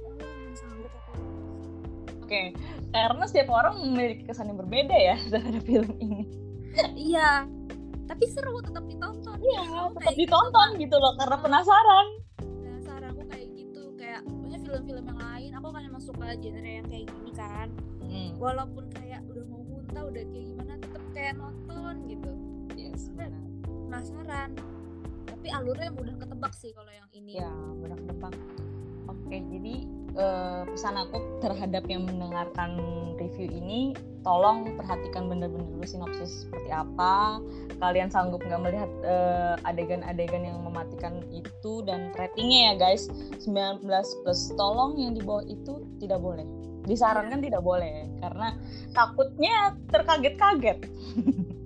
Aku 0.00 0.08
oke 2.22 2.42
karena 2.90 3.24
setiap 3.24 3.48
orang 3.50 3.74
memiliki 3.80 4.22
kesan 4.24 4.48
yang 4.48 4.58
berbeda 4.58 4.94
ya 4.94 5.16
terhadap 5.30 5.62
film 5.62 5.90
ini. 5.98 6.22
Iya 6.92 7.46
tapi 8.06 8.26
seru 8.26 8.58
tetap 8.58 8.82
ditonton. 8.86 9.38
Iya, 9.38 9.62
Aku 9.86 9.94
tetap 9.94 10.12
gitu, 10.12 10.26
ditonton 10.26 10.68
Kak. 10.68 10.80
gitu 10.82 10.96
loh 10.98 11.12
karena 11.14 11.36
penasaran. 11.38 12.06
Nah 12.42 12.78
saranku 12.82 13.22
kayak 13.26 13.48
gitu. 13.54 13.94
Kayak 13.94 14.26
punya 14.26 14.58
film-film 14.58 15.04
yang 15.04 15.20
lain 15.20 15.50
aku 15.54 15.68
kan 15.70 15.82
emang 15.84 16.02
suka 16.02 16.26
genre 16.34 16.70
yang 16.72 16.86
kayak 16.86 17.06
gini 17.06 17.32
kan. 17.32 17.68
Hmm. 18.02 18.34
walaupun 18.42 18.90
kayak 18.90 19.09
muntah 19.90 20.06
udah 20.06 20.22
kayak 20.22 20.46
gimana 20.54 20.72
tetap 20.78 21.04
kayak 21.10 21.34
nonton 21.34 21.94
gitu. 22.06 22.30
Yes, 22.78 23.10
benar. 23.10 23.34
penasaran. 23.66 24.50
Tapi 25.26 25.46
alurnya 25.50 25.90
mudah 25.90 26.14
ketebak 26.14 26.54
sih 26.54 26.70
kalau 26.70 26.94
yang 26.94 27.10
ini. 27.10 27.42
Ya 27.42 27.50
benar 27.82 27.98
depan 28.06 28.30
oke 29.10 29.34
jadi 29.50 29.74
eh, 30.14 30.62
pesan 30.70 30.94
aku 30.94 31.42
terhadap 31.42 31.82
yang 31.90 32.06
mendengarkan 32.06 32.78
review 33.18 33.50
ini 33.50 33.90
tolong 34.22 34.62
perhatikan 34.78 35.26
benar-benar 35.26 35.66
dulu 35.66 35.82
sinopsis 35.82 36.46
seperti 36.46 36.70
apa. 36.70 37.42
Kalian 37.82 38.14
sanggup 38.14 38.46
nggak 38.46 38.62
melihat 38.62 38.90
eh, 39.02 39.54
adegan-adegan 39.66 40.46
yang 40.46 40.62
mematikan 40.62 41.18
itu 41.34 41.82
dan 41.82 42.14
ratingnya 42.14 42.70
ya 42.70 42.74
guys? 42.78 43.10
19 43.42 43.82
plus. 43.90 44.40
Tolong 44.54 45.02
yang 45.02 45.18
di 45.18 45.22
bawah 45.26 45.42
itu 45.50 45.82
tidak 45.98 46.22
boleh 46.22 46.46
disarankan 46.90 47.38
tidak 47.38 47.62
boleh 47.62 48.10
karena 48.18 48.48
takutnya 48.90 49.54
terkaget-kaget. 49.88 50.78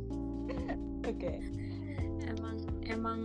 Oke. 1.10 1.32
Emang 2.28 2.56
emang 2.84 3.20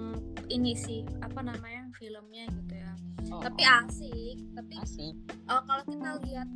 ini 0.47 0.73
sih 0.73 1.03
apa 1.19 1.43
namanya 1.43 1.91
filmnya 1.95 2.47
gitu 2.47 2.73
ya. 2.73 2.91
Oh, 3.29 3.43
tapi 3.43 3.61
asik 3.61 4.37
tapi 4.55 4.73
asik. 4.79 5.13
oh, 5.45 5.61
kalau 5.67 5.83
kita 5.85 6.09
lihat 6.25 6.47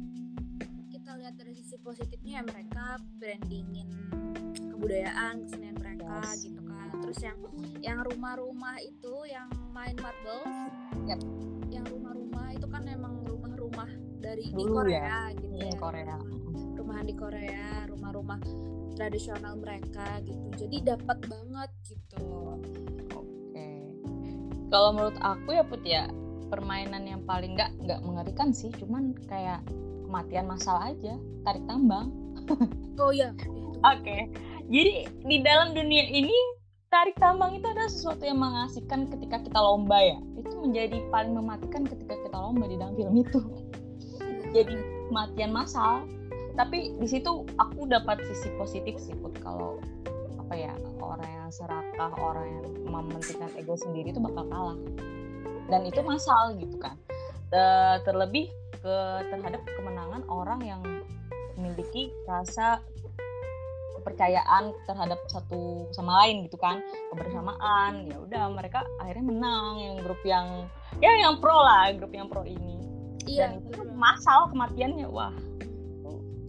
kita 0.90 1.12
lihat 1.20 1.36
dari 1.36 1.54
sisi 1.54 1.76
positifnya 1.78 2.40
ya 2.40 2.44
mereka 2.48 2.86
brandingin 3.20 3.92
kebudayaan 4.72 5.44
kesenian 5.44 5.76
mereka 5.76 6.24
Yes. 6.24 6.46
gitu 6.48 6.62
kan. 6.64 6.88
Terus 7.04 7.20
yang 7.22 7.38
yang 7.84 8.00
rumah-rumah 8.06 8.80
itu 8.80 9.14
yang 9.28 9.50
main 9.72 9.96
marbles 10.00 10.56
Yap. 11.06 11.20
yang 11.70 11.86
rumah-rumah 11.90 12.54
itu 12.54 12.68
kan 12.70 12.84
emang 12.88 13.22
rumah-rumah 13.26 13.90
dari 14.34 14.50
di 14.50 14.66
Korea 14.66 15.30
gitu 15.38 15.46
Hmm, 15.54 15.62
ya 15.62 15.76
Korea 15.78 16.18
rumahan 16.74 17.06
di 17.06 17.16
Korea 17.16 17.68
rumah-rumah 17.86 18.40
tradisional 18.98 19.54
mereka 19.62 20.18
gitu 20.26 20.48
jadi 20.58 20.98
dapat 20.98 21.18
banget 21.30 21.70
gitu 21.86 22.26
Oke. 23.14 23.70
Kalau 24.74 24.90
menurut 24.98 25.18
aku 25.22 25.54
ya 25.54 25.62
Put 25.62 25.86
ya 25.86 26.10
permainan 26.50 27.06
yang 27.06 27.22
paling 27.26 27.54
nggak 27.58 27.74
nggak 27.82 28.02
mengerikan 28.06 28.50
sih, 28.54 28.70
cuman 28.78 29.14
kayak 29.30 29.62
kematian 30.06 30.46
massal 30.46 30.78
aja, 30.82 31.18
tarik 31.46 31.62
tambang. 31.66 32.14
oh 33.02 33.10
iya 33.14 33.34
itu 33.38 33.50
Oke. 33.82 34.30
Jadi 34.70 34.94
di 35.26 35.38
dalam 35.42 35.74
dunia 35.74 36.06
ini 36.10 36.34
tarik 36.94 37.18
tambang 37.18 37.58
itu 37.58 37.66
adalah 37.66 37.90
sesuatu 37.90 38.24
yang 38.24 38.38
mengasihkan 38.38 39.10
ketika 39.10 39.42
kita 39.42 39.60
lomba 39.60 39.98
ya. 39.98 40.18
Itu 40.38 40.54
menjadi 40.62 41.02
paling 41.10 41.34
mematikan 41.34 41.84
ketika 41.90 42.16
kita 42.16 42.38
lomba 42.38 42.70
di 42.70 42.78
dalam 42.78 42.94
film 42.94 43.14
itu. 43.18 43.40
Jadi 44.54 44.78
kematian 45.10 45.52
massal. 45.52 46.06
Tapi 46.54 46.94
di 47.02 47.08
situ 47.10 47.44
aku 47.58 47.90
dapat 47.90 48.22
sisi 48.30 48.54
positif 48.56 49.02
sih 49.02 49.18
Put. 49.18 49.34
Kalau 49.42 49.82
apa 50.38 50.54
ya 50.54 50.74
orang 51.02 51.30
yang 51.30 51.50
serakah 51.50 52.14
orang 52.22 52.46
yang 52.46 52.66
mementingkan 52.86 53.50
ego 53.58 53.74
sendiri 53.74 54.14
itu 54.14 54.22
bakal 54.22 54.46
kalah. 54.48 54.78
Dan 55.68 55.90
itu 55.90 56.00
massal 56.06 56.54
gitu 56.62 56.78
kan. 56.78 56.94
Te- 57.50 58.00
terlebih 58.06 58.54
ke 58.78 58.96
terhadap 59.34 59.66
kemenangan 59.66 60.22
orang 60.30 60.62
yang 60.62 60.82
memiliki 61.58 62.14
rasa 62.30 62.82
kepercayaan 63.98 64.76
terhadap 64.84 65.18
satu 65.32 65.90
sama 65.90 66.22
lain 66.22 66.46
gitu 66.46 66.62
kan. 66.62 66.86
Kebersamaan 67.10 68.06
ya 68.06 68.22
udah 68.22 68.54
mereka 68.54 68.86
akhirnya 69.02 69.26
menang 69.26 69.82
yang 69.82 69.96
grup 70.06 70.22
yang 70.22 70.70
ya 71.02 71.10
yang 71.18 71.42
pro 71.42 71.58
lah 71.58 71.90
grup 71.98 72.14
yang 72.14 72.30
pro 72.30 72.46
ini 72.46 72.93
iya 73.26 73.48
dan 73.48 73.58
itu 73.58 73.68
bener 73.70 73.80
banget. 73.84 73.98
massal 73.98 74.40
kematiannya 74.48 75.08
wah 75.08 75.34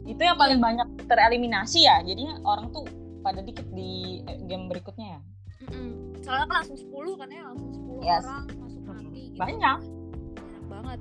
itu 0.04 0.20
yang 0.20 0.36
paling 0.36 0.60
banyak 0.60 0.84
tereliminasi 1.04 1.82
ya 1.82 2.00
jadinya 2.00 2.36
orang 2.42 2.68
tuh 2.70 2.84
pada 3.20 3.40
dikit 3.40 3.64
di 3.70 4.20
eh, 4.22 4.38
game 4.44 4.68
berikutnya 4.68 5.16
ya 5.16 5.20
Mm-mm. 5.64 6.20
soalnya 6.20 6.44
kan 6.44 6.56
langsung 6.60 6.76
10 6.76 6.92
kan 7.16 7.28
ya 7.28 7.42
langsung 7.46 7.70
10 7.72 8.04
Yes. 8.04 8.20
orang 8.22 8.44
masuk 8.58 8.82
mati 8.84 9.20
gitu 9.26 9.38
banyak 9.38 9.78
enak 9.80 10.64
banget 10.68 11.00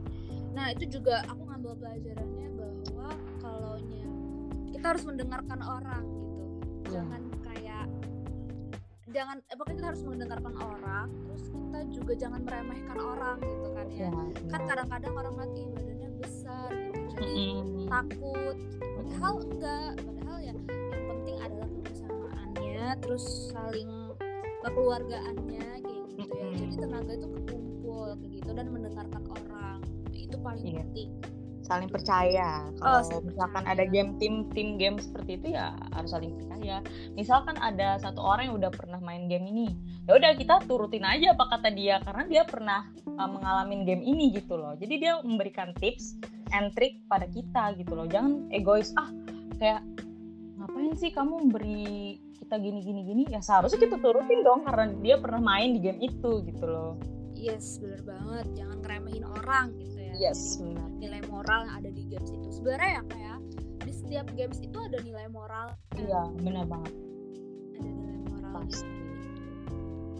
nah 0.53 0.65
itu 0.69 0.83
juga 0.89 1.15
aku 1.27 1.41
ngambil 1.43 1.71
pelajarannya 1.75 2.47
bahwa 2.53 3.09
kalau 3.41 3.75
kita 4.71 4.85
harus 4.87 5.03
mendengarkan 5.03 5.59
orang 5.59 6.03
gitu 6.05 6.43
Iya. 6.83 6.91
jangan 7.01 7.21
jangan 9.13 9.37
eh, 9.43 9.55
pokoknya 9.55 9.77
kita 9.77 9.87
harus 9.87 10.03
mendengarkan 10.03 10.53
orang 10.57 11.07
terus 11.23 11.45
kita 11.47 11.79
juga 11.87 12.13
jangan 12.17 12.41
meremehkan 12.41 12.97
orang 12.97 13.37
gitu 13.39 13.67
kan 13.71 13.87
ya. 13.87 14.09
Ya, 14.09 14.11
kan 14.49 14.61
kadang-kadang 14.65 15.13
orang 15.13 15.33
mati 15.35 15.61
badannya 15.69 16.09
besar 16.17 16.67
gitu 16.73 16.99
jadi 17.13 17.31
Mm-mm. 17.53 17.87
takut 17.87 18.55
gitu. 18.57 18.85
padahal 18.97 19.33
enggak 19.39 19.91
padahal 19.99 20.37
ya 20.39 20.53
yang 20.57 20.59
penting 21.07 21.37
adalah 21.39 21.67
kebersamaannya 21.69 22.85
terus 22.99 23.23
saling 23.49 23.91
kekeluargaannya 24.63 25.65
kayak 25.77 26.03
gitu 26.09 26.33
ya. 26.33 26.47
Jadi 26.55 26.73
tenaga 26.79 27.11
itu 27.13 27.27
kekumpul 27.29 28.07
kayak 28.15 28.31
gitu 28.33 28.49
dan 28.49 28.67
mendengarkan 28.67 29.23
orang. 29.29 29.79
Itu 30.09 30.37
paling 30.39 30.63
Iya. 30.65 30.79
penting 30.81 31.09
saling 31.73 31.89
Gitu. 31.89 31.97
percaya. 31.97 32.49
Oh, 32.85 33.01
kalau 33.01 33.01
saling 33.01 33.25
misalkan 33.33 33.63
percaya. 33.65 33.81
ada 33.81 33.83
game 33.89 34.09
tim 34.21 34.33
tim 34.53 34.69
game 34.77 34.97
seperti 35.01 35.31
itu 35.41 35.47
ya 35.57 35.73
harus 35.97 36.13
saling 36.13 36.33
percaya. 36.37 36.75
Misalkan 37.17 37.55
ada 37.57 37.97
satu 37.97 38.21
orang 38.21 38.53
yang 38.53 38.55
udah 38.61 38.71
pernah 38.71 38.99
main 39.01 39.25
game 39.25 39.49
ini 39.49 39.67
ya 40.03 40.19
udah 40.19 40.31
kita 40.35 40.59
turutin 40.67 41.07
aja 41.07 41.31
apa 41.31 41.47
kata 41.57 41.71
dia 41.71 42.03
karena 42.03 42.23
dia 42.27 42.43
pernah 42.43 42.85
uh, 43.17 43.29
mengalami 43.29 43.87
game 43.87 44.03
ini 44.03 44.35
gitu 44.37 44.59
loh. 44.59 44.77
Jadi 44.77 45.01
dia 45.01 45.17
memberikan 45.23 45.73
tips 45.81 46.19
and 46.53 46.69
trick 46.77 47.01
pada 47.09 47.25
kita 47.31 47.73
gitu 47.79 47.97
loh. 47.97 48.05
Jangan 48.05 48.51
egois 48.53 48.93
ah 48.99 49.09
kayak 49.57 49.81
ngapain 50.59 50.93
sih 50.99 51.11
kamu 51.11 51.49
memberi 51.49 52.19
kita 52.37 52.59
gini 52.59 52.83
gini 52.83 53.01
gini? 53.07 53.23
Ya 53.31 53.39
seharusnya 53.39 53.79
kita 53.79 53.97
turutin 54.03 54.43
dong 54.43 54.67
karena 54.67 54.91
dia 55.01 55.15
pernah 55.17 55.41
main 55.41 55.73
di 55.73 55.79
game 55.81 55.99
itu 56.03 56.43
gitu 56.45 56.65
loh. 56.67 56.99
Yes 57.33 57.79
bener 57.81 58.03
banget. 58.03 58.45
Jangan 58.59 58.77
ngeremehin 58.83 59.25
orang 59.25 59.73
gitu 59.79 59.92
yes 60.17 60.61
benar 60.61 60.89
nilai 60.97 61.21
moral 61.29 61.59
yang 61.67 61.75
ada 61.83 61.89
di 61.89 62.03
games 62.07 62.29
itu 62.29 62.47
sebenarnya 62.61 62.91
ya 62.91 63.03
kayak 63.09 63.39
di 63.83 63.91
setiap 63.91 64.27
games 64.37 64.57
itu 64.63 64.77
ada 64.79 64.97
nilai 65.01 65.27
moral 65.29 65.67
iya 65.99 66.21
benar 66.39 66.65
banget 66.69 66.93
ada 67.77 67.89
nilai 67.89 68.17
moral 68.29 68.51
Pasti. 68.63 68.91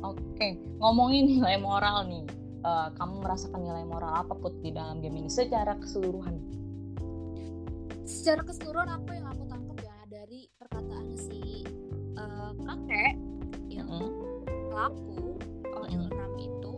Oke, 0.04 0.60
ngomongin 0.84 1.40
nilai 1.40 1.56
moral 1.64 2.04
nih. 2.12 2.28
Eh, 2.60 2.90
kamu 3.00 3.24
merasakan 3.24 3.64
nilai 3.64 3.88
moral 3.88 4.12
apa 4.20 4.36
put 4.36 4.52
di 4.60 4.76
dalam 4.76 5.00
game 5.00 5.16
ini 5.16 5.32
secara 5.32 5.80
keseluruhan? 5.80 6.64
secara 8.04 8.44
keseluruhan 8.44 8.92
apa 8.92 9.12
yang 9.16 9.28
aku 9.32 9.44
tangkap 9.48 9.78
ya 9.80 9.98
dari 10.12 10.48
perkataan 10.60 11.08
si 11.16 11.64
eh, 12.16 12.52
kakek 12.64 13.16
yang 13.72 13.88
Mm-mm. 13.88 14.12
pelaku 14.72 15.40
OL 15.72 15.88
Mm-mm. 15.88 16.12
6 16.12 16.48
itu 16.52 16.74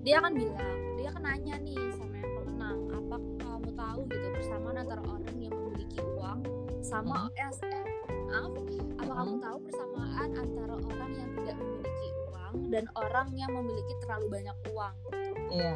dia 0.00 0.16
kan 0.24 0.32
bilang 0.32 0.76
dia 0.96 1.08
kan 1.12 1.22
nanya 1.24 1.56
nih 1.60 1.80
sama 1.96 2.19
apa 2.90 3.16
kamu 3.38 3.68
tahu 3.72 4.00
gitu 4.06 4.26
persamaan 4.34 4.76
antara 4.78 5.02
orang 5.02 5.36
yang 5.36 5.54
memiliki 5.54 5.98
uang 6.16 6.38
sama 6.80 7.28
eh, 7.34 7.42
eh, 7.42 7.50
maaf 8.30 8.52
apa 9.00 9.12
kamu 9.12 9.32
Mm-mm. 9.32 9.42
tahu 9.42 9.58
persamaan 9.66 10.28
antara 10.34 10.74
orang 10.76 11.10
yang 11.12 11.30
tidak 11.36 11.56
memiliki 11.58 12.08
uang 12.28 12.54
dan 12.70 12.84
orang 12.94 13.28
yang 13.34 13.50
memiliki 13.52 13.94
terlalu 14.00 14.26
banyak 14.30 14.56
uang 14.70 14.94
Iya. 15.50 15.74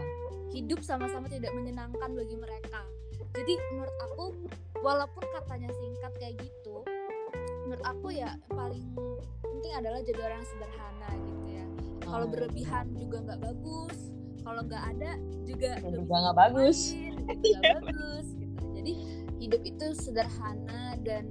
hidup 0.54 0.86
sama-sama 0.86 1.26
tidak 1.26 1.50
menyenangkan 1.50 2.14
bagi 2.14 2.38
mereka. 2.38 2.86
Jadi 3.34 3.58
menurut 3.74 3.96
aku 4.06 4.24
walaupun 4.78 5.26
katanya 5.34 5.66
singkat 5.74 6.14
kayak 6.14 6.38
gitu, 6.38 6.86
menurut 7.66 7.82
aku 7.82 8.14
ya 8.14 8.38
paling 8.46 8.86
penting 9.42 9.74
adalah 9.74 9.98
jadi 9.98 10.14
orang 10.22 10.38
yang 10.38 10.50
sederhana 10.54 11.10
gitu 11.26 11.46
ya. 11.50 11.66
Kalau 12.06 12.26
Oh, 12.26 12.30
berlebihan 12.30 12.86
juga 12.94 13.16
nggak 13.26 13.40
bagus, 13.42 13.98
kalau 14.44 14.60
nggak 14.62 14.84
ada 14.94 15.10
juga 15.42 15.80
juga 15.82 16.14
nggak 16.20 16.36
bagus. 16.38 16.78
gitu, 16.92 17.16
Iya, 17.48 17.58
nggak 17.58 17.82
bagus 17.82 18.26
gitu. 18.36 18.62
Jadi 18.76 18.92
hidup 19.40 19.62
itu 19.64 19.86
sederhana 19.96 20.96
dan 21.00 21.24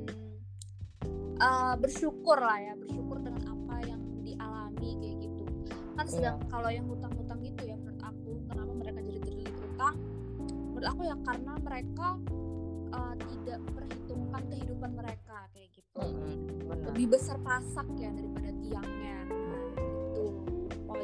uh, 1.39 1.75
bersyukur 1.77 2.37
lah 2.37 2.59
ya, 2.59 2.73
bersyukur 2.75 3.21
dengan 3.21 3.43
apa 3.47 3.75
yang 3.85 4.01
dialami 4.21 4.89
kayak 4.99 5.17
gitu. 5.21 5.43
Kan 5.93 6.05
sedang 6.09 6.37
Iya. 6.41 6.49
kalau 6.49 6.69
yang 6.69 6.85
hutang-hutang 6.89 7.39
gitu 7.41 7.61
ya 7.63 7.75
menurut 7.77 8.01
aku 8.01 8.31
kenapa 8.49 8.71
mereka 8.73 8.99
jadi 9.01 9.19
terlilit 9.21 9.57
utang? 9.73 9.95
Menurut 10.73 10.87
aku 10.89 11.01
ya 11.05 11.15
karena 11.21 11.53
mereka 11.61 12.07
uh, 12.91 13.15
tidak 13.15 13.57
memperhitungkan 13.61 14.41
kehidupan 14.49 14.91
mereka 14.93 15.37
kayak 15.53 15.69
gitu. 15.71 16.01
Mm-mm, 16.01 16.65
benar. 16.65 16.85
Lebih 16.91 17.05
besar 17.13 17.37
pasak 17.39 17.85
ya 17.95 18.09
daripada 18.09 18.49
tiangnya. 18.57 19.17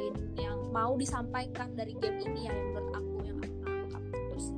Poin 0.00 0.16
yang 0.40 0.58
mau 0.72 0.96
disampaikan 0.96 1.76
dari 1.76 1.92
game 2.00 2.24
ini 2.24 2.48
ya 2.48 2.52
yang 2.56 2.72
menurut 2.72 2.88
aku 2.96 3.10
yang 3.20 3.36
aku 3.36 3.56
tangkap 3.60 4.02
gitu 4.08 4.36
sih. 4.40 4.56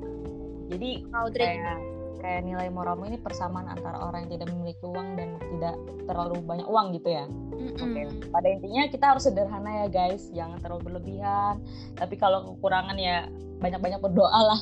Jadi 0.71 0.91
Kalau 1.11 1.29
kayak 1.35 1.79
kayak 2.23 2.41
nilai 2.47 2.69
moralmu 2.71 3.11
ini 3.11 3.19
persamaan 3.19 3.67
antara 3.67 3.99
orang 3.99 4.31
yang 4.31 4.39
tidak 4.39 4.55
memiliki 4.55 4.87
uang 4.87 5.19
dan 5.19 5.35
tidak 5.43 5.75
terlalu 6.07 6.39
banyak 6.47 6.67
uang 6.71 6.87
gitu 6.95 7.09
ya. 7.11 7.27
Mm-mm. 7.27 7.75
Oke. 7.83 8.03
Pada 8.31 8.47
intinya 8.47 8.83
kita 8.87 9.05
harus 9.11 9.27
sederhana 9.27 9.71
ya 9.83 9.87
guys, 9.91 10.31
jangan 10.31 10.63
terlalu 10.63 10.95
berlebihan. 10.95 11.59
Tapi 11.99 12.15
kalau 12.15 12.55
kekurangan 12.55 12.95
ya 12.95 13.27
banyak-banyak 13.59 13.99
berdoa 13.99 14.41
lah. 14.55 14.61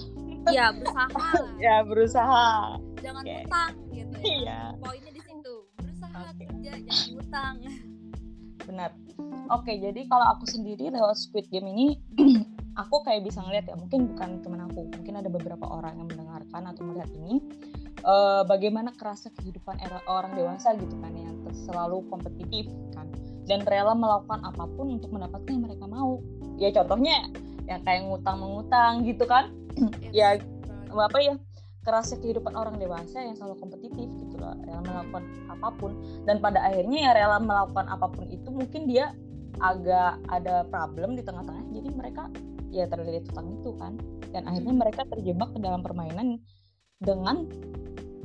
Iya 0.48 0.72
berusaha. 0.72 1.04
Ya 1.60 1.76
berusaha. 1.84 2.48
jangan 3.04 3.22
Oke. 3.28 3.36
utang 3.44 3.72
gitu 3.92 4.16
ya. 4.24 4.24
Iya. 4.24 4.60
Poinnya 4.80 5.12
di 5.12 5.20
situ. 5.20 5.54
Berusaha 5.76 6.20
Oke. 6.32 6.44
kerja 6.48 6.72
jangan 6.80 7.08
utang. 7.20 7.54
Benar. 8.64 8.90
Oke, 9.50 9.76
jadi 9.82 10.06
kalau 10.06 10.26
aku 10.36 10.46
sendiri 10.46 10.94
lewat 10.94 11.18
Squid 11.18 11.50
Game 11.50 11.66
ini, 11.70 11.98
aku 12.80 13.02
kayak 13.02 13.26
bisa 13.26 13.42
ngeliat 13.42 13.66
ya, 13.66 13.74
mungkin 13.74 14.14
bukan 14.14 14.40
teman 14.46 14.60
aku, 14.70 14.86
mungkin 14.94 15.14
ada 15.18 15.26
beberapa 15.26 15.66
orang 15.66 15.98
yang 15.98 16.06
mendengarkan 16.06 16.62
atau 16.70 16.82
melihat 16.86 17.10
ini, 17.18 17.42
eh, 18.00 18.42
bagaimana 18.46 18.94
kerasa 18.94 19.34
kehidupan 19.34 19.82
era 19.82 19.98
orang 20.06 20.38
dewasa 20.38 20.78
gitu 20.78 20.94
kan, 21.02 21.12
yang 21.18 21.34
selalu 21.66 22.06
kompetitif 22.06 22.70
kan, 22.94 23.10
dan 23.50 23.66
rela 23.66 23.92
melakukan 23.98 24.38
apa 24.46 24.64
pun 24.70 24.94
untuk 24.94 25.10
mendapatkan 25.10 25.50
yang 25.50 25.66
mereka 25.66 25.84
mau. 25.90 26.22
Ya 26.56 26.70
contohnya, 26.70 27.26
ya 27.66 27.82
kayak 27.82 28.06
ngutang 28.06 28.38
mengutang 28.38 29.02
gitu 29.02 29.26
kan, 29.26 29.50
Ya, 30.16 30.38
apa 30.90 31.18
ya 31.22 31.34
kerasa 31.80 32.18
kehidupan 32.20 32.52
orang 32.52 32.76
dewasa 32.76 33.24
yang 33.24 33.34
selalu 33.38 33.56
kompetitif 33.56 34.08
gitu 34.20 34.29
rela 34.40 34.80
melakukan 34.80 35.22
apa 35.48 35.68
pun 35.76 35.92
dan 36.24 36.36
pada 36.38 36.58
akhirnya 36.62 36.98
ya 37.00 37.10
rela 37.12 37.38
melakukan 37.38 37.86
apa 37.86 38.06
pun 38.08 38.24
itu 38.26 38.48
mungkin 38.48 38.82
dia 38.84 39.12
agak 39.58 40.16
ada 40.26 40.64
problem 40.66 41.14
di 41.14 41.22
tengah-tengah 41.22 41.64
jadi 41.70 41.88
mereka 41.90 42.22
ya 42.70 42.86
terlilit 42.86 43.26
hutang 43.28 43.48
itu 43.54 43.70
kan 43.76 43.92
dan 44.30 44.46
akhirnya 44.46 44.72
Hmm. 44.72 44.80
mereka 44.80 45.02
terjebak 45.06 45.50
ke 45.50 45.58
dalam 45.58 45.82
permainan 45.82 46.38
dengan 46.96 47.44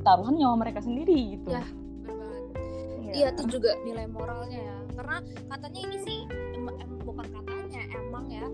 taruhan 0.00 0.38
nyawa 0.38 0.54
mereka 0.56 0.80
sendiri 0.80 1.34
gitu 1.34 1.50
Ya, 1.50 1.66
bener 1.66 2.14
banget. 2.14 2.44
Ya. 3.02 3.12
Iya 3.12 3.26
itu 3.34 3.42
juga 3.50 3.70
nilai 3.82 4.06
moralnya 4.06 4.60
ya. 4.60 4.76
Karena 4.94 5.16
katanya 5.50 5.80
ini 5.82 5.96
sih 5.98 6.18
em- 6.54 6.78
em- 6.78 7.02
bukan 7.02 7.26
katanya 7.26 7.80
emang 7.90 8.24
ya 8.30 8.46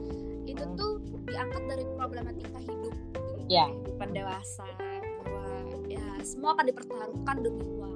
itu 0.42 0.64
tuh 0.74 0.92
diangkat 1.24 1.62
dari 1.66 1.84
problematika 1.94 2.58
hidup 2.58 2.94
gitu, 3.12 3.46
Ya. 3.48 3.68
kehidupan 3.68 4.08
dewasa 4.10 4.64
bahwa 4.64 4.91
ya 5.88 6.04
semua 6.22 6.54
akan 6.54 6.66
dipertaruhkan 6.70 7.36
demi 7.42 7.64
uang. 7.78 7.94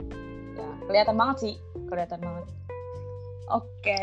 ya 0.57 0.69
kelihatan 0.89 1.17
banget 1.19 1.37
sih. 1.43 1.55
Kelihatan 1.87 2.21
banget. 2.23 2.47
Oke. 3.53 4.01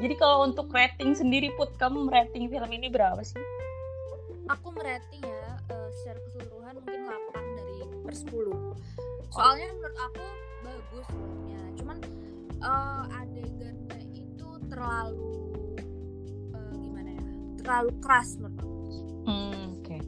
Jadi 0.00 0.14
kalau 0.16 0.48
untuk 0.48 0.72
rating 0.72 1.12
sendiri 1.12 1.52
put 1.54 1.76
kamu 1.76 2.08
rating 2.08 2.48
film 2.48 2.70
ini 2.72 2.88
berapa 2.88 3.20
sih? 3.20 3.36
Aku 4.48 4.72
merating 4.72 5.22
ya 5.22 5.60
eh, 5.70 5.88
secara 6.00 6.18
keseluruhan 6.24 6.74
mungkin 6.80 7.00
8 7.06 7.58
dari 7.60 7.74
per 8.02 8.14
10 8.16 9.30
Soalnya 9.30 9.68
menurut 9.76 9.98
aku 10.00 10.24
bagus. 10.64 11.06
Filmnya 11.06 11.62
Cuman 11.78 11.98
eh, 12.58 13.18
adegannya 13.20 13.98
itu 14.16 14.48
terlalu 14.72 15.30
eh, 16.56 16.74
gimana 16.80 17.10
ya? 17.14 17.26
Terlalu 17.60 17.90
keras 18.00 18.28
menurut 18.40 18.56
aku. 18.56 18.72
Hmm, 19.28 19.64
oke. 19.78 19.98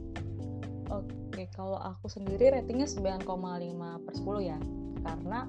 Oke, 0.89 1.15
kalau 1.53 1.77
aku 1.77 2.09
sendiri 2.09 2.49
ratingnya 2.49 2.89
9,5 2.89 3.29
per 4.03 4.13
10 4.17 4.49
ya. 4.49 4.57
Karena 5.05 5.45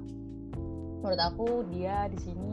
menurut 1.01 1.21
aku 1.21 1.49
dia 1.73 2.09
di 2.13 2.19
sini 2.21 2.53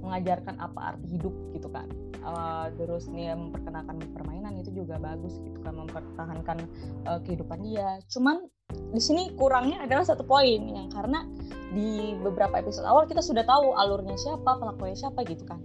mengajarkan 0.00 0.56
apa 0.60 0.96
arti 0.96 1.06
hidup 1.16 1.32
gitu 1.52 1.68
kan. 1.68 1.86
Eh, 2.26 2.66
terus 2.80 3.06
dia 3.12 3.38
memperkenalkan 3.38 4.02
permainan 4.16 4.58
itu 4.58 4.74
juga 4.82 4.98
bagus 4.98 5.38
gitu 5.44 5.60
kan 5.62 5.76
mempertahankan 5.76 6.58
eh, 7.06 7.20
kehidupan 7.28 7.62
dia. 7.62 8.00
Cuman 8.10 8.48
di 8.90 8.98
sini 8.98 9.30
kurangnya 9.38 9.84
adalah 9.86 10.02
satu 10.02 10.26
poin 10.26 10.58
yang 10.58 10.90
karena 10.90 11.22
di 11.70 12.16
beberapa 12.18 12.58
episode 12.58 12.88
awal 12.88 13.04
kita 13.06 13.20
sudah 13.20 13.44
tahu 13.44 13.76
alurnya 13.76 14.16
siapa, 14.16 14.56
pelakunya 14.58 14.96
siapa 14.96 15.22
gitu 15.28 15.44
kan. 15.44 15.60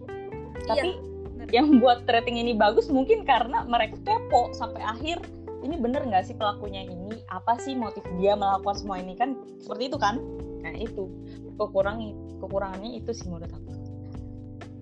Tapi 0.68 1.00
bener. 1.00 1.48
yang 1.50 1.82
buat 1.82 2.06
rating 2.06 2.38
ini 2.38 2.54
bagus 2.54 2.92
mungkin 2.92 3.26
karena 3.26 3.66
mereka 3.66 3.98
kepo 4.06 4.54
sampai 4.54 4.84
akhir 4.86 5.41
ini 5.62 5.76
bener 5.78 6.02
nggak 6.06 6.26
sih 6.26 6.36
pelakunya 6.36 6.86
ini? 6.86 7.22
Apa 7.30 7.58
sih 7.62 7.78
motif 7.78 8.02
dia 8.18 8.34
melakukan 8.34 8.82
semua 8.82 8.98
ini? 8.98 9.14
Kan 9.14 9.38
seperti 9.62 9.94
itu 9.94 9.98
kan? 10.02 10.18
Nah 10.62 10.74
itu. 10.74 11.10
Kekurangan 11.58 12.38
kekurangannya 12.42 12.98
itu 12.98 13.12
sih 13.14 13.30
menurut 13.30 13.50
aku. 13.54 13.72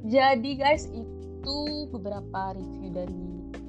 Jadi 0.07 0.51
guys 0.55 0.87
itu 0.87 1.57
beberapa 1.91 2.55
review 2.55 2.89
dari 2.95 3.25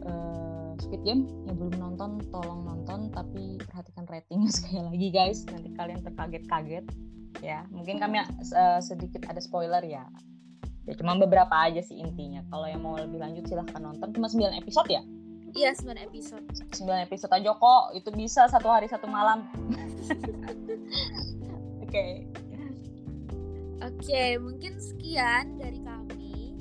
eh, 0.06 0.70
Squid 0.78 1.02
Game. 1.02 1.26
Yang 1.50 1.56
belum 1.66 1.74
nonton 1.78 2.10
tolong 2.30 2.62
nonton. 2.66 3.10
Tapi 3.10 3.58
perhatikan 3.66 4.06
ratingnya 4.06 4.50
sekali 4.56 4.82
lagi 4.86 5.08
guys. 5.10 5.38
Nanti 5.50 5.74
kalian 5.74 6.00
terkaget-kaget. 6.06 6.86
Ya 7.42 7.66
mungkin 7.74 7.98
kami 7.98 8.22
eh, 8.22 8.80
sedikit 8.82 9.26
ada 9.26 9.42
spoiler 9.42 9.82
ya. 9.82 10.06
Ya 10.86 10.94
cuma 10.94 11.18
beberapa 11.18 11.52
aja 11.58 11.82
sih 11.82 11.98
intinya. 11.98 12.46
Kalau 12.50 12.66
yang 12.70 12.86
mau 12.86 12.94
lebih 12.94 13.18
lanjut 13.18 13.50
silahkan 13.50 13.82
nonton. 13.82 14.14
Cuma 14.14 14.30
9 14.30 14.62
episode 14.62 14.90
ya 14.90 15.02
Iya 15.50 15.74
9 15.74 16.06
episode 16.06 16.46
9 16.46 17.06
episode 17.06 17.32
aja 17.34 17.50
kok 17.52 17.84
itu 17.98 18.08
bisa 18.14 18.46
satu 18.46 18.70
hari 18.70 18.86
satu 18.86 19.10
malam 19.10 19.46
oke 21.84 22.06
Oke 23.80 24.36
mungkin 24.36 24.76
sekian 24.76 25.56
dari 25.56 25.80
kami 25.80 26.52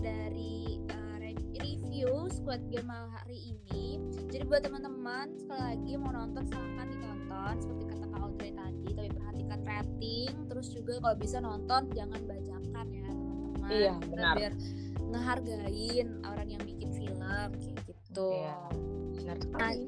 Dari 0.00 0.80
eh, 0.88 1.36
review 1.60 2.32
Squid 2.32 2.64
Game 2.72 2.88
hari 2.88 3.54
ini. 3.54 4.00
Jadi 4.32 4.48
buat 4.48 4.64
teman-teman 4.64 5.36
sekali 5.36 5.60
lagi 5.60 5.92
mau 6.00 6.16
nonton 6.16 6.48
silahkan 6.48 6.88
ditonton 6.88 7.54
seperti 7.60 7.84
kata 7.92 8.04
Kak 8.08 8.20
Audrey 8.24 8.52
tadi, 8.56 8.88
tapi 8.96 9.08
perhatikan 9.12 9.60
rating. 9.68 10.32
Terus 10.48 10.66
juga 10.72 10.92
kalau 11.04 11.16
bisa 11.20 11.36
nonton 11.44 11.82
jangan 11.92 12.20
bajakan 12.24 12.86
ya 12.88 13.08
teman-teman. 13.12 13.70
Iya, 13.70 13.94
benar. 14.08 14.34
Biar 14.40 14.52
ngehargain 15.12 16.08
orang 16.24 16.48
yang 16.48 16.62
bikin 16.64 16.88
film 16.96 17.20
kayak 17.20 17.76
gitu. 17.84 17.91
Iya, 18.20 18.56
benar 19.16 19.36
sekali. 19.40 19.86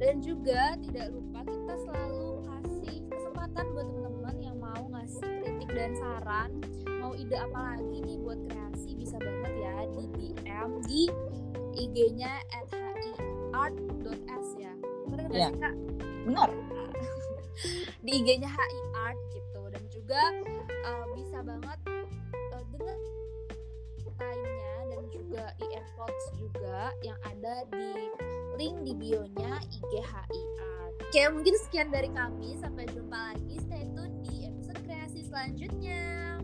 Dan 0.00 0.14
juga 0.24 0.80
tidak 0.80 1.12
lupa 1.12 1.40
kita 1.44 1.74
selalu 1.84 2.40
kasih 2.48 2.96
kesempatan 3.12 3.64
buat 3.76 3.88
teman-teman 3.92 4.36
yang 4.40 4.56
mau 4.56 4.82
ngasih 4.96 5.28
kritik 5.44 5.70
dan 5.76 5.92
saran, 5.92 6.50
mau 7.04 7.12
ide 7.12 7.36
apa 7.36 7.76
lagi 7.76 8.00
nih 8.00 8.16
buat 8.24 8.40
kreasi 8.48 8.96
bisa 8.96 9.20
banget 9.20 9.52
ya 9.60 9.76
di 9.92 10.04
DM 10.08 10.70
di 10.88 11.02
IG-nya 11.76 12.32
@hiart.s 12.72 14.48
ya. 14.56 14.72
Benar 15.12 15.24
nggak 15.28 15.52
sih 15.52 15.60
Kak? 15.60 15.74
Benar. 16.24 16.50
Di 18.04 18.10
IG-nya 18.24 18.48
HI 18.48 18.80
Art 18.96 19.20
gitu 19.36 19.60
dan 19.68 19.84
juga 19.92 20.22
uh, 20.88 21.06
bisa 21.12 21.44
banget 21.44 21.78
juga 25.40 25.56
earpods 25.72 26.24
juga 26.36 26.92
yang 27.00 27.16
ada 27.24 27.64
di 27.72 28.12
link 28.60 28.76
di 28.84 28.92
bio-nya 28.92 29.56
IG 29.72 29.92
HI 30.04 30.42
Art. 30.60 30.94
Oke, 31.00 31.22
mungkin 31.32 31.54
sekian 31.64 31.88
dari 31.88 32.12
kami. 32.12 32.60
Sampai 32.60 32.84
jumpa 32.92 33.32
lagi. 33.32 33.56
Stay 33.64 33.88
tune 33.96 34.20
di 34.20 34.44
episode 34.52 34.80
kreasi 34.84 35.24
selanjutnya. 35.24 36.36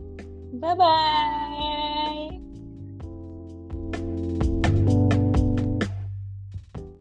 Bye 0.57 0.77
bye. 0.81 2.46